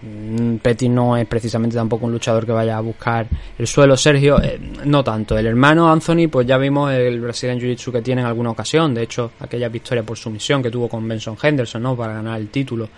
[0.00, 3.26] Mm, Petty no es precisamente tampoco un luchador que vaya a buscar
[3.58, 3.96] el suelo.
[3.96, 5.36] Sergio, eh, no tanto.
[5.36, 8.94] El hermano Anthony, pues ya vimos el Brazilian Jiu-Jitsu que tiene en alguna ocasión.
[8.94, 11.96] De hecho, aquella victoria por sumisión que tuvo con Benson Henderson, ¿no?
[11.96, 12.88] Para ganar el título,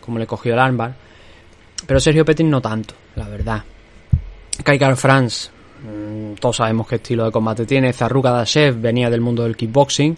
[0.00, 0.94] como le cogió el armbar.
[1.86, 3.64] Pero Sergio Petty no tanto, la verdad.
[4.62, 5.50] Kaikar Franz,
[5.82, 7.92] mm, todos sabemos qué estilo de combate tiene.
[7.92, 10.16] Zarruka Dashev venía del mundo del kickboxing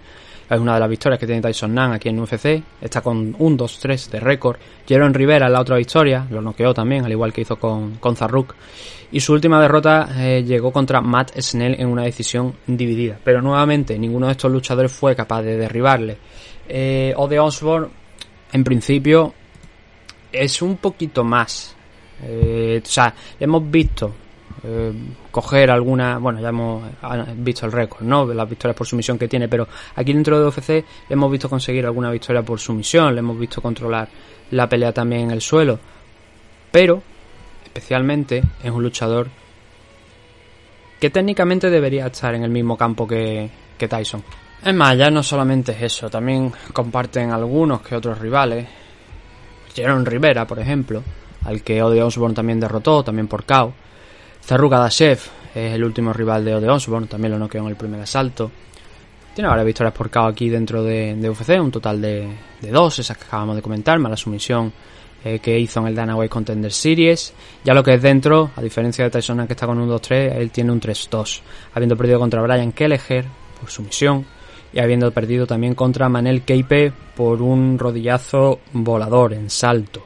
[0.49, 2.63] es una de las victorias que tiene Tyson Nan aquí en UFC.
[2.81, 4.59] Está con un 2-3 de récord.
[4.87, 8.55] Jeron Rivera la otra victoria, lo noqueó también, al igual que hizo con, con Zarruk.
[9.13, 13.19] Y su última derrota eh, llegó contra Matt Snell en una decisión dividida.
[13.23, 16.19] Pero nuevamente, ninguno de estos luchadores fue capaz de derribarle.
[16.69, 17.89] Eh, Ode Osborne,
[18.53, 19.33] en principio,
[20.33, 21.77] es un poquito más.
[22.23, 24.13] Eh, o sea, hemos visto
[24.67, 24.93] eh,
[25.31, 26.83] coger alguna, bueno, ya hemos
[27.37, 28.25] visto el récord, ¿no?
[28.33, 31.85] Las victorias por sumisión que tiene, pero aquí dentro de UFC le hemos visto conseguir
[31.85, 34.09] alguna victoria por sumisión, le hemos visto controlar
[34.53, 35.79] la pelea también en el suelo,
[36.73, 37.03] pero
[37.65, 39.29] especialmente es un luchador
[40.99, 44.25] que técnicamente debería estar en el mismo campo que, Tyson.
[44.65, 48.67] Es más, ya no solamente es eso, también comparten algunos que otros rivales.
[49.75, 51.03] Jerome Rivera, por ejemplo,
[51.45, 53.75] al que Ode Osborne también derrotó, también por KO.
[54.47, 55.21] Zarruga Dashev
[55.55, 58.51] es el último rival de Ode Osborne, también lo noqueó en el primer asalto.
[59.35, 62.29] Tiene varias victorias por KO aquí dentro de, UFC, un total de,
[62.71, 64.71] dos, esas que acabamos de comentar, más la sumisión
[65.25, 67.33] eh, que hizo en el Dana White Contender Series.
[67.65, 70.51] Ya lo que es dentro, a diferencia de Tyson que está con un 2-3, él
[70.51, 71.41] tiene un 3-2,
[71.73, 73.25] habiendo perdido contra Brian Kelleher
[73.59, 74.27] por sumisión
[74.75, 80.05] y habiendo perdido también contra Manel Keipe por un rodillazo volador en salto.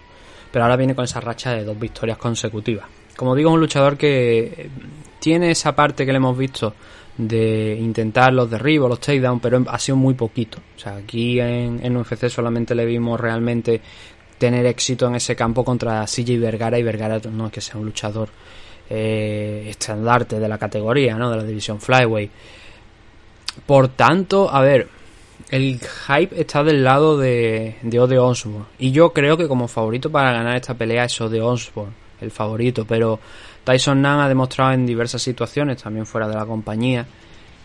[0.53, 2.98] Pero ahora viene con esa racha de dos victorias consecutivas.
[3.19, 4.71] Como digo, es un luchador que
[5.19, 6.73] tiene esa parte que le hemos visto
[7.17, 10.59] de intentar los derribos, los takedowns, pero ha sido muy poquito.
[10.77, 13.81] O sea, aquí en, en UFC solamente le vimos realmente
[14.39, 17.87] tener éxito en ese campo contra CJ Vergara y Vergara no es que sea un
[17.87, 18.29] luchador
[18.89, 21.29] eh, estandarte de la categoría, ¿no?
[21.29, 22.31] De la división Flyway.
[23.67, 24.87] Por tanto, a ver,
[25.51, 28.67] el hype está del lado de, de Ode Osborne.
[28.79, 32.85] Y yo creo que como favorito para ganar esta pelea es Ode Osborne, el favorito.
[32.85, 33.19] Pero
[33.65, 37.07] Tyson Nan ha demostrado en diversas situaciones, también fuera de la compañía,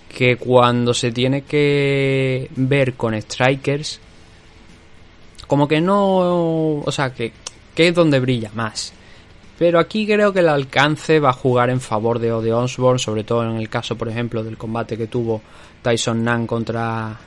[0.10, 4.00] que cuando se tiene que ver con strikers,
[5.48, 6.82] como que no...
[6.86, 7.34] O sea, que,
[7.74, 8.94] que es donde brilla más.
[9.58, 13.24] Pero aquí creo que el alcance va a jugar en favor de Ode Osborne, sobre
[13.24, 15.42] todo en el caso, por ejemplo, del combate que tuvo
[15.82, 17.18] Tyson Nan contra,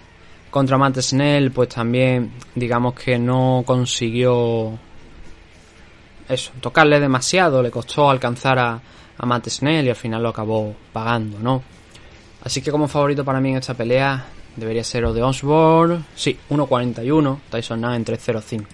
[0.51, 4.79] contra Matt Snell, pues también digamos que no consiguió
[6.29, 8.81] eso, tocarle demasiado, le costó alcanzar a,
[9.19, 11.63] a Matt Snell y al final lo acabó pagando, ¿no?
[12.43, 14.25] Así que como favorito para mí en esta pelea
[14.57, 18.65] debería ser Ode Osborne, sí, 1.41, Tyson Nan en 3.05.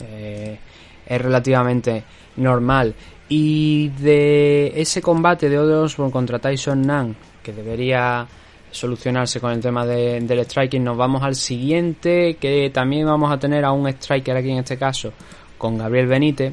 [0.00, 0.58] Eh,
[1.06, 2.04] es relativamente
[2.36, 2.94] normal.
[3.28, 8.26] Y de ese combate de Ode Osborne contra Tyson Nan, que debería
[8.70, 13.38] solucionarse con el tema de, del striking, nos vamos al siguiente, que también vamos a
[13.38, 15.12] tener a un striker aquí en este caso,
[15.56, 16.52] con Gabriel Benítez,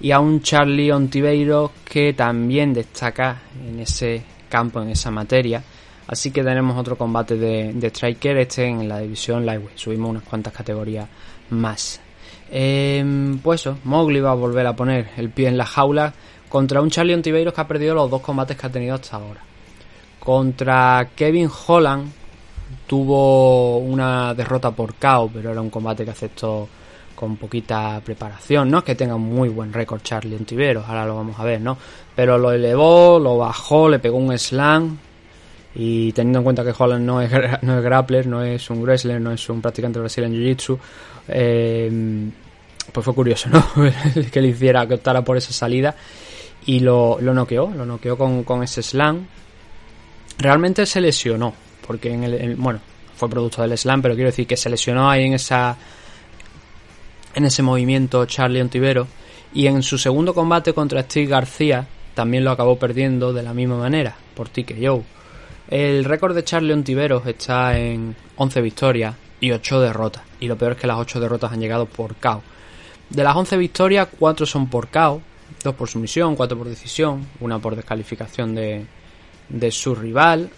[0.00, 5.62] y a un Charlie Ontiveiro que también destaca en ese campo, en esa materia.
[6.06, 9.76] Así que tenemos otro combate de, de striker, este en la división Lightweight.
[9.76, 11.08] Subimos unas cuantas categorías
[11.50, 12.00] más.
[12.50, 13.04] Eh,
[13.42, 16.12] pues eso, Mowgli va a volver a poner el pie en la jaula
[16.48, 19.40] contra un Charlie Ontiveros que ha perdido los dos combates que ha tenido hasta ahora.
[20.20, 22.12] Contra Kevin Holland
[22.86, 26.68] tuvo una derrota por KO, pero era un combate que aceptó
[27.16, 28.70] con poquita preparación.
[28.70, 31.76] No que tenga un muy buen récord Charlie Ontiveros, ahora lo vamos a ver, ¿no?
[32.14, 34.98] Pero lo elevó, lo bajó, le pegó un slam.
[35.74, 37.30] Y teniendo en cuenta que Holland no es,
[37.62, 40.78] no es grappler, no es un wrestler, no es un practicante de Brazilian Jiu-Jitsu,
[41.28, 42.30] eh,
[42.92, 43.64] pues fue curioso, ¿no?
[44.32, 45.94] que le hiciera que optara por esa salida
[46.66, 49.26] y lo, lo noqueó, lo noqueó con, con ese slam.
[50.38, 51.52] Realmente se lesionó,
[51.86, 52.80] porque en el, en, bueno,
[53.16, 55.76] fue producto del slam, pero quiero decir que se lesionó ahí en esa
[57.36, 59.06] en ese movimiento Charlie Ontivero
[59.52, 63.76] y en su segundo combate contra Steve García también lo acabó perdiendo de la misma
[63.76, 65.04] manera por TKO.
[65.68, 70.22] El récord de Charlie Ontiveros está en 11 victorias y 8 derrotas.
[70.40, 72.42] Y lo peor es que las 8 derrotas han llegado por KO.
[73.10, 75.20] De las 11 victorias, 4 son por KO,
[75.62, 78.86] 2 por sumisión, 4 por decisión, una por descalificación de,
[79.50, 80.48] de su rival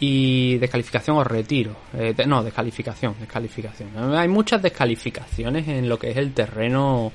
[0.00, 1.72] y descalificación o retiro.
[1.96, 4.14] Eh, de, no, descalificación, descalificación.
[4.14, 7.12] Hay muchas descalificaciones en lo que es el terreno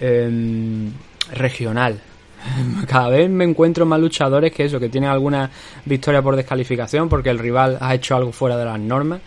[0.00, 0.90] eh,
[1.32, 2.00] regional.
[2.86, 5.50] Cada vez me encuentro más luchadores que eso, que tienen alguna
[5.84, 9.20] victoria por descalificación porque el rival ha hecho algo fuera de las normas.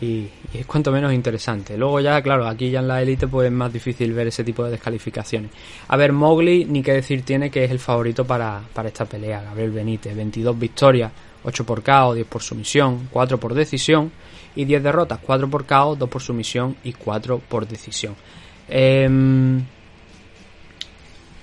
[0.00, 1.76] Y, y, es cuanto menos interesante.
[1.76, 4.64] Luego ya, claro, aquí ya en la élite pues es más difícil ver ese tipo
[4.64, 5.52] de descalificaciones.
[5.86, 9.42] A ver, Mowgli, ni qué decir tiene que es el favorito para, para esta pelea.
[9.42, 11.12] Gabriel Benítez, 22 victorias,
[11.44, 14.12] 8 por KO, 10 por sumisión, 4 por decisión
[14.54, 18.14] y 10 derrotas, 4 por KO, 2 por sumisión y 4 por decisión.
[18.68, 19.08] Eh,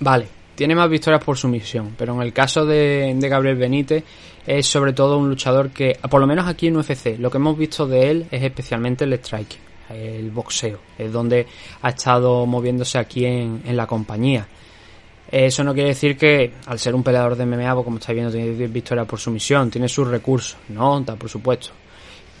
[0.00, 4.04] vale, tiene más victorias por sumisión, pero en el caso de, Gabriel Benítez
[4.46, 7.56] es sobre todo un luchador que, por lo menos aquí en UFC, lo que hemos
[7.56, 9.60] visto de él es especialmente el striking,
[9.90, 11.46] el boxeo, es donde
[11.82, 14.46] ha estado moviéndose aquí en la compañía.
[15.30, 18.32] Eso no quiere decir que al ser un peleador de MMA, pues como estáis viendo,
[18.32, 21.70] tiene 10 victorias por sumisión, tiene sus recursos, no, por supuesto.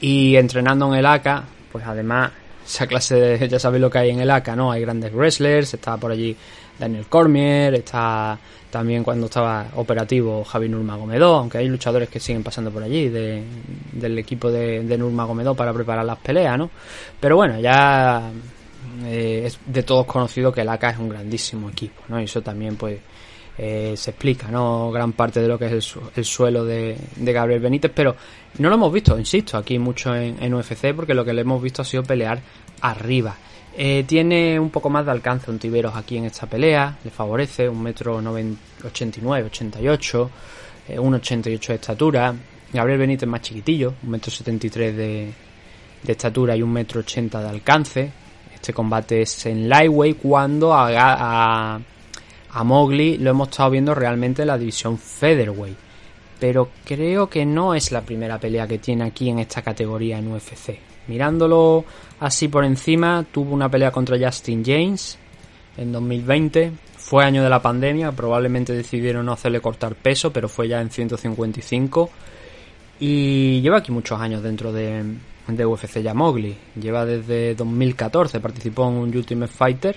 [0.00, 2.32] Y entrenando en el AK, pues además,
[2.66, 4.72] esa clase de, ya sabéis lo que hay en el AK, ¿no?
[4.72, 6.36] Hay grandes wrestlers, está por allí
[6.78, 8.36] Daniel Cormier, está
[8.70, 13.42] también cuando estaba operativo Javi Nurmagomedov, aunque hay luchadores que siguen pasando por allí de,
[13.92, 16.70] del equipo de, de Nurmagomedov para preparar las peleas, ¿no?
[17.20, 18.30] Pero bueno, ya
[19.04, 22.20] eh, es de todos conocido que el AK es un grandísimo equipo, ¿no?
[22.20, 22.98] Y eso también pues
[23.58, 24.90] eh, se explica, ¿no?
[24.90, 28.16] Gran parte de lo que es el, su- el suelo de, de Gabriel Benítez, pero
[28.58, 31.62] no lo hemos visto, insisto, aquí mucho en, en UFC, porque lo que le hemos
[31.62, 32.40] visto ha sido pelear
[32.80, 33.36] arriba.
[33.76, 37.82] Eh, tiene un poco más de alcance Ontiveros aquí en esta pelea, le favorece, un
[37.82, 40.30] metro noven- 89, 88,
[40.88, 42.34] eh, 1,88 de estatura.
[42.72, 45.32] Gabriel Benítez más chiquitillo, un metro 73 de,
[46.02, 48.12] de estatura y un metro 80 de alcance.
[48.60, 51.80] Este combate es en lightweight cuando a,
[52.52, 55.78] a, Mowgli lo hemos estado viendo realmente en la división featherweight.
[56.38, 60.30] Pero creo que no es la primera pelea que tiene aquí en esta categoría en
[60.30, 60.78] UFC.
[61.08, 61.86] Mirándolo
[62.20, 65.18] así por encima, tuvo una pelea contra Justin James
[65.78, 66.72] en 2020.
[66.98, 70.90] Fue año de la pandemia, probablemente decidieron no hacerle cortar peso, pero fue ya en
[70.90, 72.10] 155.
[73.00, 75.02] Y lleva aquí muchos años dentro de,
[75.56, 76.56] de UFC ya Mowgli.
[76.80, 79.96] Lleva desde 2014, participó en un Ultimate Fighter,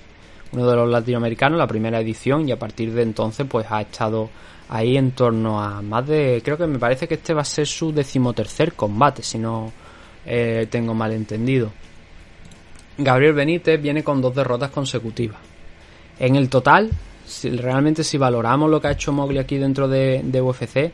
[0.52, 4.30] uno de los latinoamericanos, la primera edición, y a partir de entonces pues ha estado
[4.70, 6.42] ahí en torno a más de...
[6.44, 9.72] Creo que me parece que este va a ser su decimotercer combate, si no
[10.26, 11.72] eh, tengo mal entendido.
[12.98, 15.38] Gabriel Benítez viene con dos derrotas consecutivas.
[16.20, 16.92] En el total,
[17.26, 20.92] si, realmente si valoramos lo que ha hecho Mowgli aquí dentro de, UFC,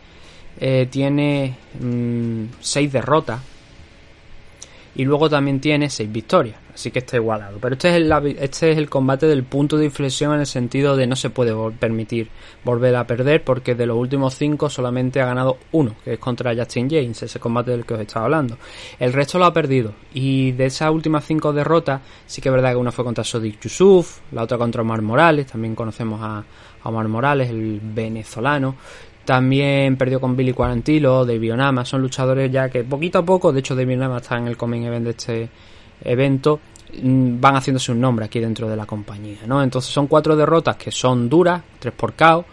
[0.59, 3.39] eh, tiene mm, seis derrotas
[4.99, 7.57] y luego también tiene seis victorias, así que está igualado.
[7.61, 10.97] Pero este es, el, este es el combate del punto de inflexión en el sentido
[10.97, 12.27] de no se puede permitir
[12.65, 16.53] volver a perder porque de los últimos cinco solamente ha ganado uno, que es contra
[16.53, 18.57] Justin James, ese combate del que os estaba hablando.
[18.99, 22.71] El resto lo ha perdido y de esas últimas cinco derrotas sí que es verdad
[22.71, 26.39] que una fue contra Sodik Yusuf, la otra contra Omar Morales, también conocemos a,
[26.83, 28.75] a Omar Morales, el venezolano.
[29.29, 31.85] También perdió con Billy Quarantilo, David Onama.
[31.85, 34.81] Son luchadores ya que poquito a poco, de hecho David Onama está en el coming
[34.81, 35.49] event de este
[36.03, 36.59] evento,
[36.99, 39.61] mm, van haciéndose un nombre aquí dentro de la compañía, ¿no?
[39.61, 42.43] Entonces son cuatro derrotas que son duras, tres por KO,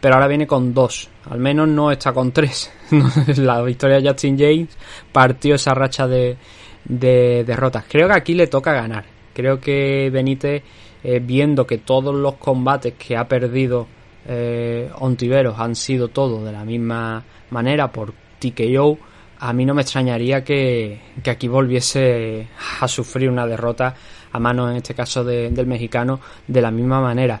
[0.00, 1.08] pero ahora viene con dos.
[1.28, 2.70] Al menos no está con tres.
[3.38, 4.78] la victoria de Justin James
[5.10, 6.36] partió esa racha de,
[6.84, 7.86] de derrotas.
[7.88, 9.04] Creo que aquí le toca ganar.
[9.34, 10.62] Creo que Benítez,
[11.02, 13.88] eh, viendo que todos los combates que ha perdido
[14.26, 18.98] eh, Ontiveros han sido todos de la misma manera por TKO,
[19.40, 22.46] a mí no me extrañaría que, que aquí volviese
[22.80, 23.94] a sufrir una derrota
[24.32, 27.40] a mano, en este caso de- del mexicano, de la misma manera.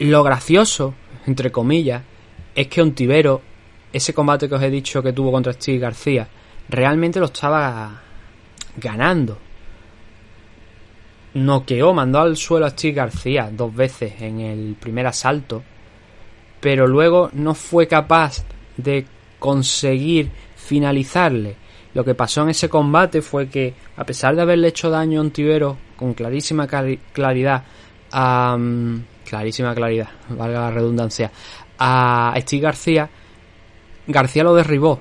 [0.00, 0.94] Lo gracioso,
[1.26, 2.02] entre comillas,
[2.54, 3.42] es que Ontivero,
[3.92, 6.26] ese combate que os he dicho que tuvo contra Steve García,
[6.68, 8.00] realmente lo estaba
[8.76, 9.38] ganando.
[11.34, 15.62] Noqueó, mandó al suelo a Steve García dos veces en el primer asalto,
[16.60, 18.44] pero luego no fue capaz
[18.76, 19.06] de
[19.38, 21.56] conseguir finalizarle.
[21.94, 25.22] Lo que pasó en ese combate fue que, a pesar de haberle hecho daño a
[25.22, 27.64] Ontivero con clarísima claridad,
[28.12, 31.30] a, mm, clarísima claridad, valga la redundancia,
[31.78, 33.08] a Steve García,
[34.06, 35.00] García lo derribó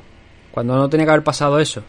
[0.52, 1.84] cuando no tenía que haber pasado eso.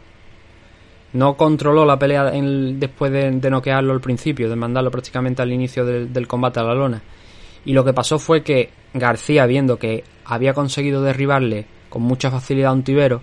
[1.12, 5.84] No controló la pelea en- después de, noquearlo al principio, de mandarlo prácticamente al inicio
[5.84, 7.02] del, combate a la lona.
[7.64, 12.70] Y lo que pasó fue que García, viendo que había conseguido derribarle con mucha facilidad
[12.70, 13.22] a un tibero,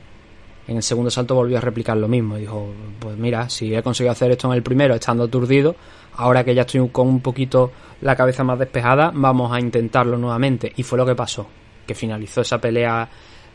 [0.68, 2.38] en el segundo salto volvió a replicar lo mismo.
[2.38, 5.76] Dijo, pues mira, si he conseguido hacer esto en el primero estando aturdido,
[6.16, 7.72] ahora que ya estoy con un poquito
[8.02, 10.72] la cabeza más despejada, vamos a intentarlo nuevamente.
[10.76, 11.48] Y fue lo que pasó,
[11.86, 13.08] que finalizó esa pelea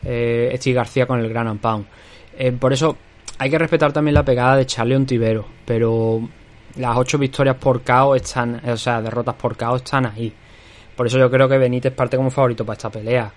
[0.03, 1.85] eh, García con el Gran Pound.
[2.37, 2.97] Eh, por eso
[3.41, 6.21] hay que respetar también la pegada de Charlie Ontivero, pero
[6.75, 10.31] las ocho victorias por KO están, o sea, derrotas por KO están ahí.
[10.95, 13.33] Por eso yo creo que Benítez parte como favorito para esta pelea.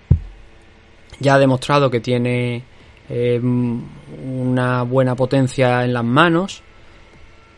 [1.19, 2.61] Ya ha demostrado que tiene
[3.09, 6.61] eh, una buena potencia en las manos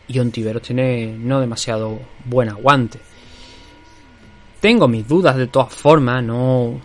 [0.06, 2.98] y Ontiveros tiene no demasiado buen aguante.
[4.58, 6.80] Tengo mis dudas de todas formas, no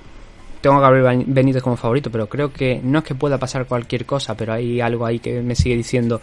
[0.64, 4.06] tengo a Gabriel Benítez como favorito, pero creo que no es que pueda pasar cualquier
[4.06, 6.22] cosa, pero hay algo ahí que me sigue diciendo.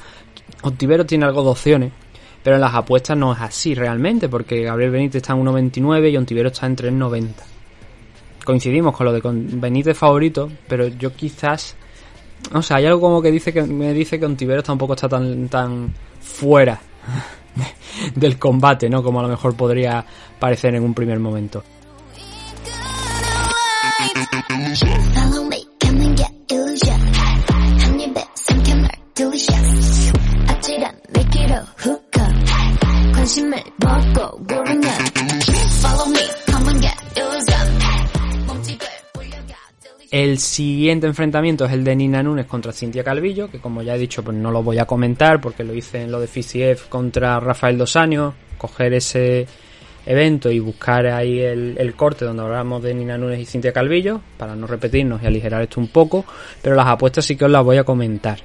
[0.63, 1.93] Ontiveros tiene algo de opciones,
[2.43, 6.17] pero en las apuestas no es así realmente, porque Gabriel Benítez está en 1.29 y
[6.17, 7.29] Ontiveros está en 3.90.
[8.43, 11.77] Coincidimos con lo de Benítez favorito, pero yo quizás
[12.55, 15.51] o sea, hay algo como que dice que me dice que Ontiveros tampoco está tan
[15.51, 16.81] tan fuera
[18.15, 19.03] del combate, ¿no?
[19.03, 20.03] Como a lo mejor podría
[20.39, 21.63] parecer en un primer momento.
[25.14, 27.00] Follow me, come and get illusion.
[27.80, 30.12] 한 입에 삼켜 말 delicious.
[30.48, 31.56] 아찔한 미끼로
[31.86, 33.14] hook up.
[33.14, 34.90] 관심을 먹고 고르면
[35.82, 38.48] Follow me, come and get illusion.
[38.48, 40.10] 몸집을 올려가 delicious.
[40.12, 44.00] El siguiente enfrentamiento es el de Nina Nunes contra Cintia Calvillo, que como ya he
[44.00, 47.40] dicho, pues no lo voy a comentar porque lo hice en lo de FCF contra
[47.40, 49.48] Rafael Dos Años, coger ese
[50.11, 54.21] evento y buscar ahí el, el corte donde hablamos de Nina Nunes y Cintia Calvillo,
[54.37, 56.25] para no repetirnos y aligerar esto un poco,
[56.61, 58.39] pero las apuestas sí que os las voy a comentar.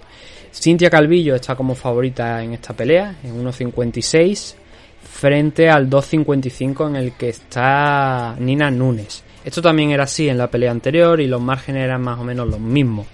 [0.53, 4.55] Cintia Calvillo está como favorita en esta pelea, en 1.56,
[5.03, 9.23] frente al 2.55 en el que está Nina Nunes.
[9.43, 12.47] Esto también era así en la pelea anterior y los márgenes eran más o menos
[12.47, 13.05] los mismos.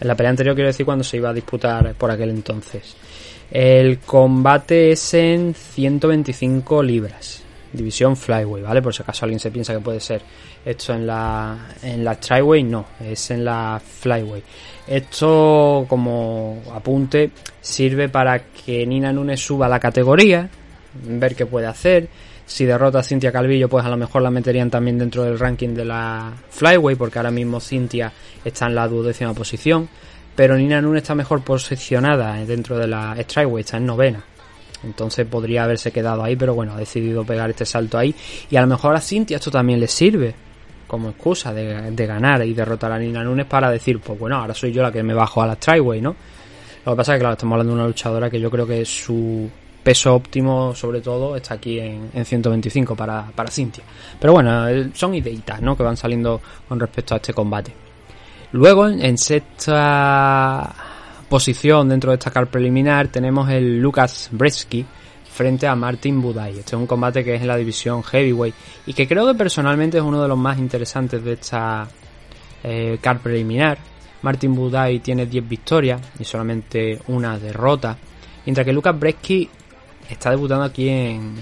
[0.00, 2.96] En la pelea anterior quiero decir cuando se iba a disputar por aquel entonces.
[3.50, 7.42] El combate es en 125 libras.
[7.72, 8.82] División Flyway, ¿vale?
[8.82, 10.22] Por si acaso alguien se piensa que puede ser
[10.64, 14.42] esto en la, en la Tryway, no, es en la Flyway.
[14.86, 20.48] Esto, como apunte, sirve para que Nina Nunes suba la categoría,
[21.04, 22.08] ver qué puede hacer.
[22.46, 25.74] Si derrota a Cintia Calvillo, pues a lo mejor la meterían también dentro del ranking
[25.74, 28.10] de la Flyway, porque ahora mismo Cintia
[28.42, 29.88] está en la duodécima posición.
[30.34, 34.24] Pero Nina Nunes está mejor posicionada dentro de la Strikeway, está en novena.
[34.84, 38.14] Entonces podría haberse quedado ahí, pero bueno, ha decidido pegar este salto ahí.
[38.50, 40.34] Y a lo mejor a Cintia esto también le sirve
[40.86, 44.72] como excusa de, ganar y derrotar a Nina Nunes para decir, pues bueno, ahora soy
[44.72, 46.16] yo la que me bajo a la Tryway, ¿no?
[46.86, 48.84] Lo que pasa es que, claro, estamos hablando de una luchadora que yo creo que
[48.86, 49.50] su
[49.82, 53.84] peso óptimo, sobre todo, está aquí en, en 125 para, para Cintia.
[54.18, 55.76] Pero bueno, eh, son ideitas, ¿no?
[55.76, 57.72] Que van saliendo con respecto a este combate.
[58.52, 60.74] Luego, en sexta
[61.28, 64.84] posición dentro de esta car preliminar, tenemos el Lucas Bresky
[65.30, 66.58] frente a Martin Budai.
[66.58, 68.54] Este es un combate que es en la división Heavyweight
[68.86, 71.88] y que creo que personalmente es uno de los más interesantes de esta
[72.64, 73.78] eh, car preliminar.
[74.22, 77.96] Martin Budai tiene 10 victorias y solamente una derrota,
[78.44, 79.48] mientras que Lucas Bresky
[80.10, 81.34] está debutando aquí en,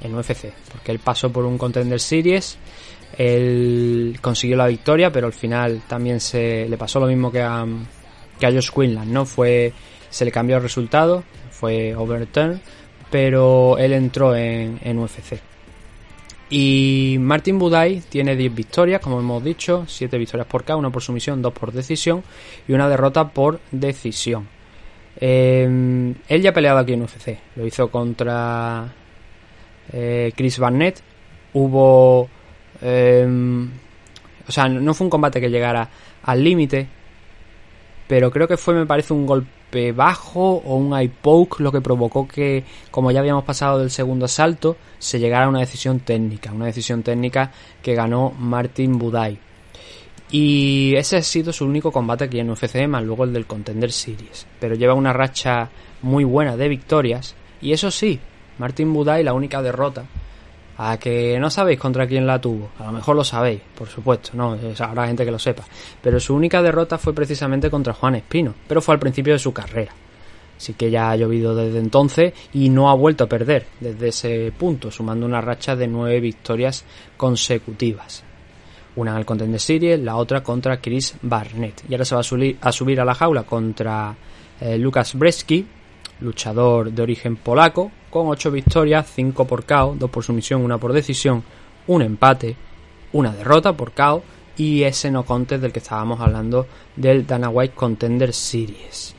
[0.00, 2.56] en UFC, porque él pasó por un Contender Series,
[3.18, 7.66] él consiguió la victoria, pero al final también se le pasó lo mismo que a,
[8.38, 9.24] que a Josh Quinlan, ¿no?
[9.26, 9.72] Fue,
[10.10, 12.60] se le cambió el resultado, fue overturn,
[13.10, 15.40] pero él entró en, en UFC.
[16.48, 21.02] Y Martin Budai tiene 10 victorias, como hemos dicho, 7 victorias por K, una por
[21.02, 22.22] sumisión, 2 por decisión
[22.68, 24.48] y una derrota por decisión.
[25.18, 28.92] Eh, él ya ha peleado aquí en UFC, lo hizo contra
[29.92, 31.00] eh, Chris Barnett.
[31.54, 32.28] Hubo.
[32.82, 33.26] eh,
[34.48, 35.88] o sea, no fue un combate que llegara
[36.22, 36.86] al límite,
[38.06, 41.80] pero creo que fue, me parece, un golpe bajo o un eye poke lo que
[41.80, 46.52] provocó que, como ya habíamos pasado del segundo asalto, se llegara a una decisión técnica,
[46.52, 47.52] una decisión técnica
[47.82, 49.38] que ganó Martin Budai.
[50.30, 53.92] Y ese ha sido su único combate aquí en UFC, más luego el del Contender
[53.92, 54.46] Series.
[54.58, 55.68] Pero lleva una racha
[56.02, 57.34] muy buena de victorias.
[57.60, 58.18] Y eso sí,
[58.58, 60.04] Martin Budai la única derrota.
[60.78, 62.70] A que no sabéis contra quién la tuvo.
[62.78, 65.64] A lo mejor lo sabéis, por supuesto, no, habrá gente que lo sepa.
[66.02, 69.52] Pero su única derrota fue precisamente contra Juan Espino, pero fue al principio de su
[69.52, 69.92] carrera.
[70.56, 74.52] Así que ya ha llovido desde entonces y no ha vuelto a perder desde ese
[74.56, 76.84] punto, sumando una racha de nueve victorias
[77.16, 78.24] consecutivas.
[78.96, 81.84] Una en el Contender Series, la otra contra Chris Barnett.
[81.88, 84.16] Y ahora se va a, subir a, subir a la jaula contra
[84.58, 85.66] eh, Lucas Bresky,
[86.20, 90.92] luchador de origen polaco, con 8 victorias, 5 por KO, 2 por sumisión, 1 por
[90.92, 91.42] decisión,
[91.86, 92.56] un empate,
[93.12, 94.22] una derrota por KO
[94.56, 99.14] y ese no contest del que estábamos hablando del Dana White Contender Series.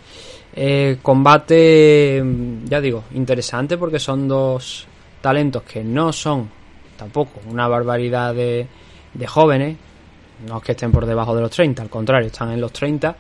[0.55, 2.23] Eh, combate,
[2.65, 4.87] ya digo, interesante porque son dos
[5.21, 6.49] talentos que no son
[6.97, 8.65] tampoco una barbaridad de,
[9.13, 9.77] de jóvenes,
[10.47, 13.15] no es que estén por debajo de los 30, al contrario, están en los 30,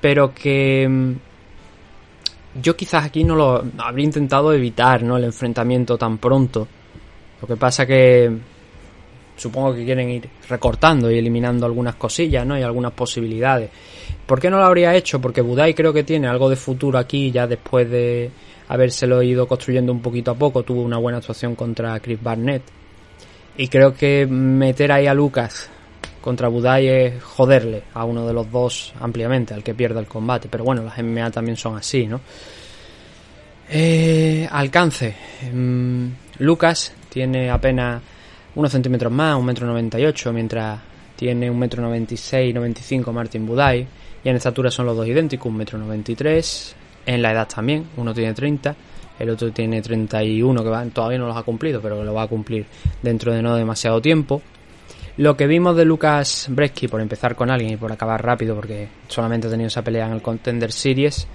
[0.00, 1.16] pero que
[2.60, 5.16] yo quizás aquí no lo habría intentado evitar, ¿no?
[5.16, 6.66] El enfrentamiento tan pronto.
[7.40, 8.30] Lo que pasa que
[9.36, 12.58] supongo que quieren ir recortando y eliminando algunas cosillas, ¿no?
[12.58, 13.70] Y algunas posibilidades.
[14.24, 15.20] ¿Por qué no lo habría hecho?
[15.20, 18.30] Porque Budai creo que tiene algo de futuro aquí ya después de
[18.68, 20.62] habérselo ido construyendo un poquito a poco.
[20.62, 22.62] Tuvo una buena actuación contra Chris Barnett.
[23.58, 25.70] Y creo que meter ahí a Lucas
[26.26, 30.48] contra Budai es joderle a uno de los dos ampliamente, al que pierda el combate.
[30.50, 32.20] Pero bueno, las MMA también son así, ¿no?
[33.70, 35.14] Eh, alcance.
[35.52, 36.08] Mm,
[36.40, 38.02] Lucas tiene apenas
[38.56, 40.80] unos centímetros más, un metro noventa y ocho, mientras
[41.14, 43.86] tiene un metro noventa y seis, noventa y cinco Martin Budai.
[44.24, 46.74] Y en estatura son los dos idénticos, un metro noventa y tres.
[47.06, 48.74] En la edad también, uno tiene 30,
[49.20, 52.26] el otro tiene 31, que va, todavía no los ha cumplido, pero lo va a
[52.26, 52.66] cumplir
[53.00, 54.42] dentro de no demasiado tiempo.
[55.18, 58.88] Lo que vimos de Lucas Bresky, por empezar con alguien y por acabar rápido, porque
[59.08, 61.26] solamente ha tenido esa pelea en el Contender Series,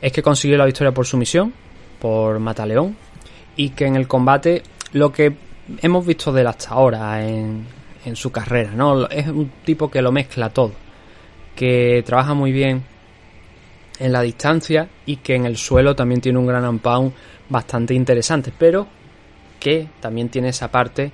[0.00, 1.52] es que consiguió la victoria por sumisión,
[2.00, 2.96] por Mataleón,
[3.54, 5.36] y que en el combate lo que
[5.82, 7.64] hemos visto de él hasta ahora en,
[8.04, 9.08] en su carrera, ¿no?
[9.08, 10.72] Es un tipo que lo mezcla todo,
[11.54, 12.82] que trabaja muy bien
[14.00, 17.12] en la distancia y que en el suelo también tiene un gran pound
[17.48, 18.88] bastante interesante, pero
[19.60, 21.12] que también tiene esa parte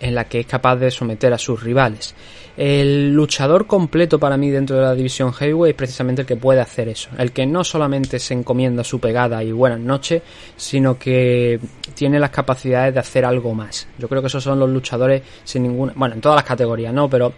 [0.00, 2.14] en la que es capaz de someter a sus rivales.
[2.56, 6.60] El luchador completo para mí dentro de la división Heavyweight es precisamente el que puede
[6.60, 7.08] hacer eso.
[7.16, 10.22] El que no solamente se encomienda su pegada y buenas noches,
[10.56, 11.60] sino que
[11.94, 13.86] tiene las capacidades de hacer algo más.
[13.98, 15.92] Yo creo que esos son los luchadores sin ninguna...
[15.94, 17.08] Bueno, en todas las categorías, ¿no?
[17.08, 17.32] Pero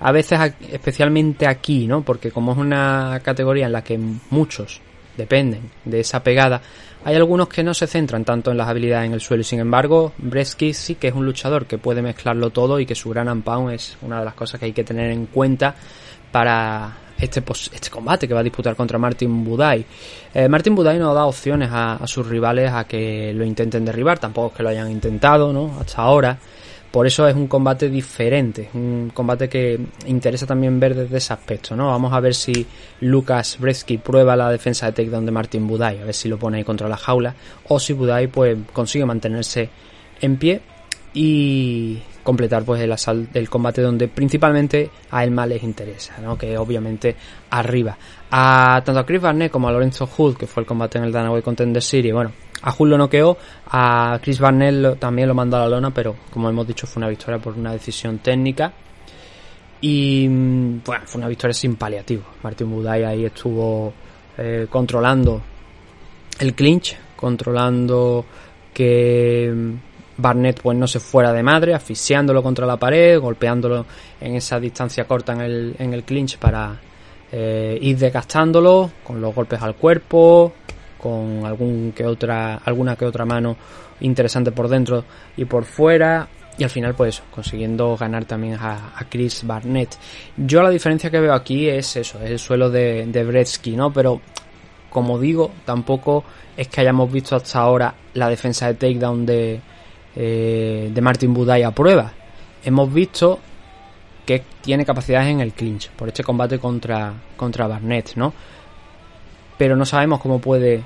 [0.00, 0.38] a veces,
[0.70, 2.02] especialmente aquí, ¿no?
[2.02, 3.98] Porque como es una categoría en la que
[4.30, 4.80] muchos
[5.18, 6.62] dependen de esa pegada,
[7.04, 10.12] hay algunos que no se centran tanto en las habilidades en el suelo sin embargo
[10.18, 13.72] Bresky sí que es un luchador que puede mezclarlo todo y que su gran pound
[13.72, 15.74] es una de las cosas que hay que tener en cuenta
[16.32, 17.42] para este,
[17.72, 19.84] este combate que va a disputar contra Martin Budai.
[20.32, 24.18] Eh, Martin Budai no da opciones a, a, sus rivales a que lo intenten derribar,
[24.18, 25.78] tampoco es que lo hayan intentado, ¿no?
[25.80, 26.38] Hasta ahora.
[26.90, 31.76] Por eso es un combate diferente, un combate que interesa también ver desde ese aspecto,
[31.76, 31.88] ¿no?
[31.88, 32.66] Vamos a ver si
[33.00, 36.58] Lucas Bretsky prueba la defensa de takedown de Martin Budai, a ver si lo pone
[36.58, 37.34] ahí contra la jaula,
[37.68, 39.68] o si Budai pues consigue mantenerse
[40.20, 40.62] en pie
[41.12, 46.36] y completar pues el asalto del combate donde principalmente a más les interesa, ¿no?
[46.38, 47.16] Que obviamente
[47.50, 47.96] arriba.
[48.30, 51.12] A tanto a Chris Barnett como a Lorenzo Hood, que fue el combate en el
[51.12, 52.32] Danaway Contender Series, bueno,
[52.62, 53.36] a Hull lo noqueó,
[53.70, 57.08] a Chris Barnett también lo mandó a la lona, pero como hemos dicho fue una
[57.08, 58.72] victoria por una decisión técnica.
[59.80, 62.24] Y mm, bueno, fue una victoria sin paliativo.
[62.42, 63.92] Martin Budai ahí estuvo
[64.36, 65.40] eh, controlando
[66.40, 68.24] el clinch, controlando
[68.74, 69.72] que mm,
[70.16, 73.86] Barnett pues no se fuera de madre, asfixiándolo contra la pared, golpeándolo
[74.20, 76.76] en esa distancia corta en el, en el clinch para
[77.30, 80.54] eh, ir desgastándolo con los golpes al cuerpo,
[80.98, 83.56] con algún que otra, alguna que otra mano
[84.00, 85.04] interesante por dentro
[85.36, 86.28] y por fuera.
[86.58, 89.96] Y al final, pues consiguiendo ganar también a, Chris Barnett.
[90.36, 93.46] Yo la diferencia que veo aquí es eso, es el suelo de, de
[93.76, 93.92] ¿no?
[93.92, 94.20] Pero,
[94.90, 96.24] como digo, tampoco
[96.56, 99.60] es que hayamos visto hasta ahora la defensa de takedown de,
[100.16, 102.12] eh, de Martin Budai a prueba.
[102.64, 103.38] Hemos visto
[104.26, 108.34] que tiene capacidades en el clinch por este combate contra, contra Barnett, ¿no?
[109.58, 110.82] Pero no sabemos cómo puede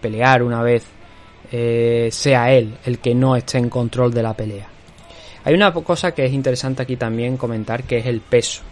[0.00, 0.84] pelear una vez
[1.50, 4.68] eh, sea él el que no esté en control de la pelea.
[5.44, 8.62] Hay una cosa que es interesante aquí también comentar que es el peso,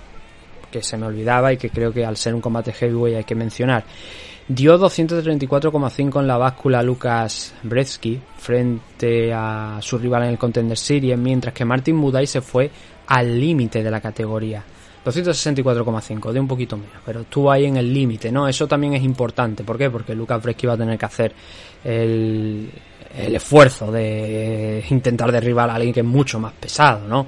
[0.71, 3.35] que se me olvidaba y que creo que al ser un combate heavyweight hay que
[3.35, 3.85] mencionar.
[4.47, 11.19] Dio 234,5 en la báscula Lucas Bretsky frente a su rival en el Contender Series,
[11.19, 12.71] mientras que Martin Budai se fue
[13.07, 14.65] al límite de la categoría.
[15.05, 18.47] 264,5, de un poquito menos, pero estuvo ahí en el límite, ¿no?
[18.47, 19.65] Eso también es importante.
[19.65, 19.91] ¿Por qué?
[19.91, 21.33] Porque Lucas Fresky va a tener que hacer
[21.83, 22.71] el,
[23.17, 27.27] el esfuerzo de intentar derribar a alguien que es mucho más pesado, ¿no?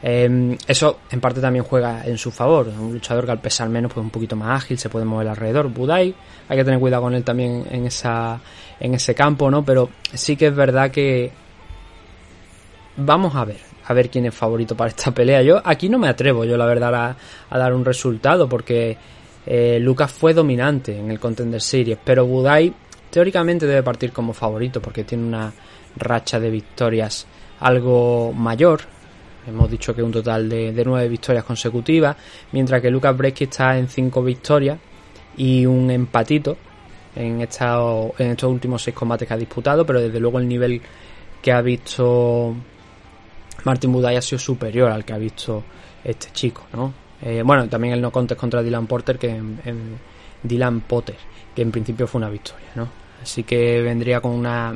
[0.00, 2.68] Eh, eso en parte también juega en su favor.
[2.68, 5.68] Un luchador que al pesar menos, pues un poquito más ágil, se puede mover alrededor.
[5.68, 6.14] Budai,
[6.48, 8.40] hay que tener cuidado con él también en esa,
[8.78, 9.64] en ese campo, ¿no?
[9.64, 11.32] Pero sí que es verdad que
[12.96, 15.42] vamos a ver a ver quién es favorito para esta pelea.
[15.42, 17.16] Yo aquí no me atrevo, yo la verdad,
[17.48, 18.96] a, dar un resultado porque
[19.46, 22.72] eh, Lucas fue dominante en el Contender Series, pero Budai
[23.10, 25.52] teóricamente debe partir como favorito porque tiene una
[25.96, 27.26] racha de victorias
[27.60, 28.82] algo mayor.
[29.46, 32.14] Hemos dicho que un total de, de nueve victorias consecutivas,
[32.52, 34.78] mientras que Lucas Bresky está en cinco victorias
[35.38, 36.58] y un empatito
[37.16, 37.78] en, esta,
[38.18, 40.82] en estos últimos seis combates que ha disputado, pero desde luego el nivel
[41.40, 42.54] que ha visto
[43.64, 45.64] Martin Budai ha sido superior al que ha visto
[46.04, 46.92] este chico, ¿no?
[47.20, 49.98] Eh, bueno, también el no contest contra Dylan Porter, que en,
[50.42, 51.16] Dylan Potter,
[51.54, 52.88] que en principio fue una victoria, ¿no?
[53.20, 54.72] Así que vendría con una.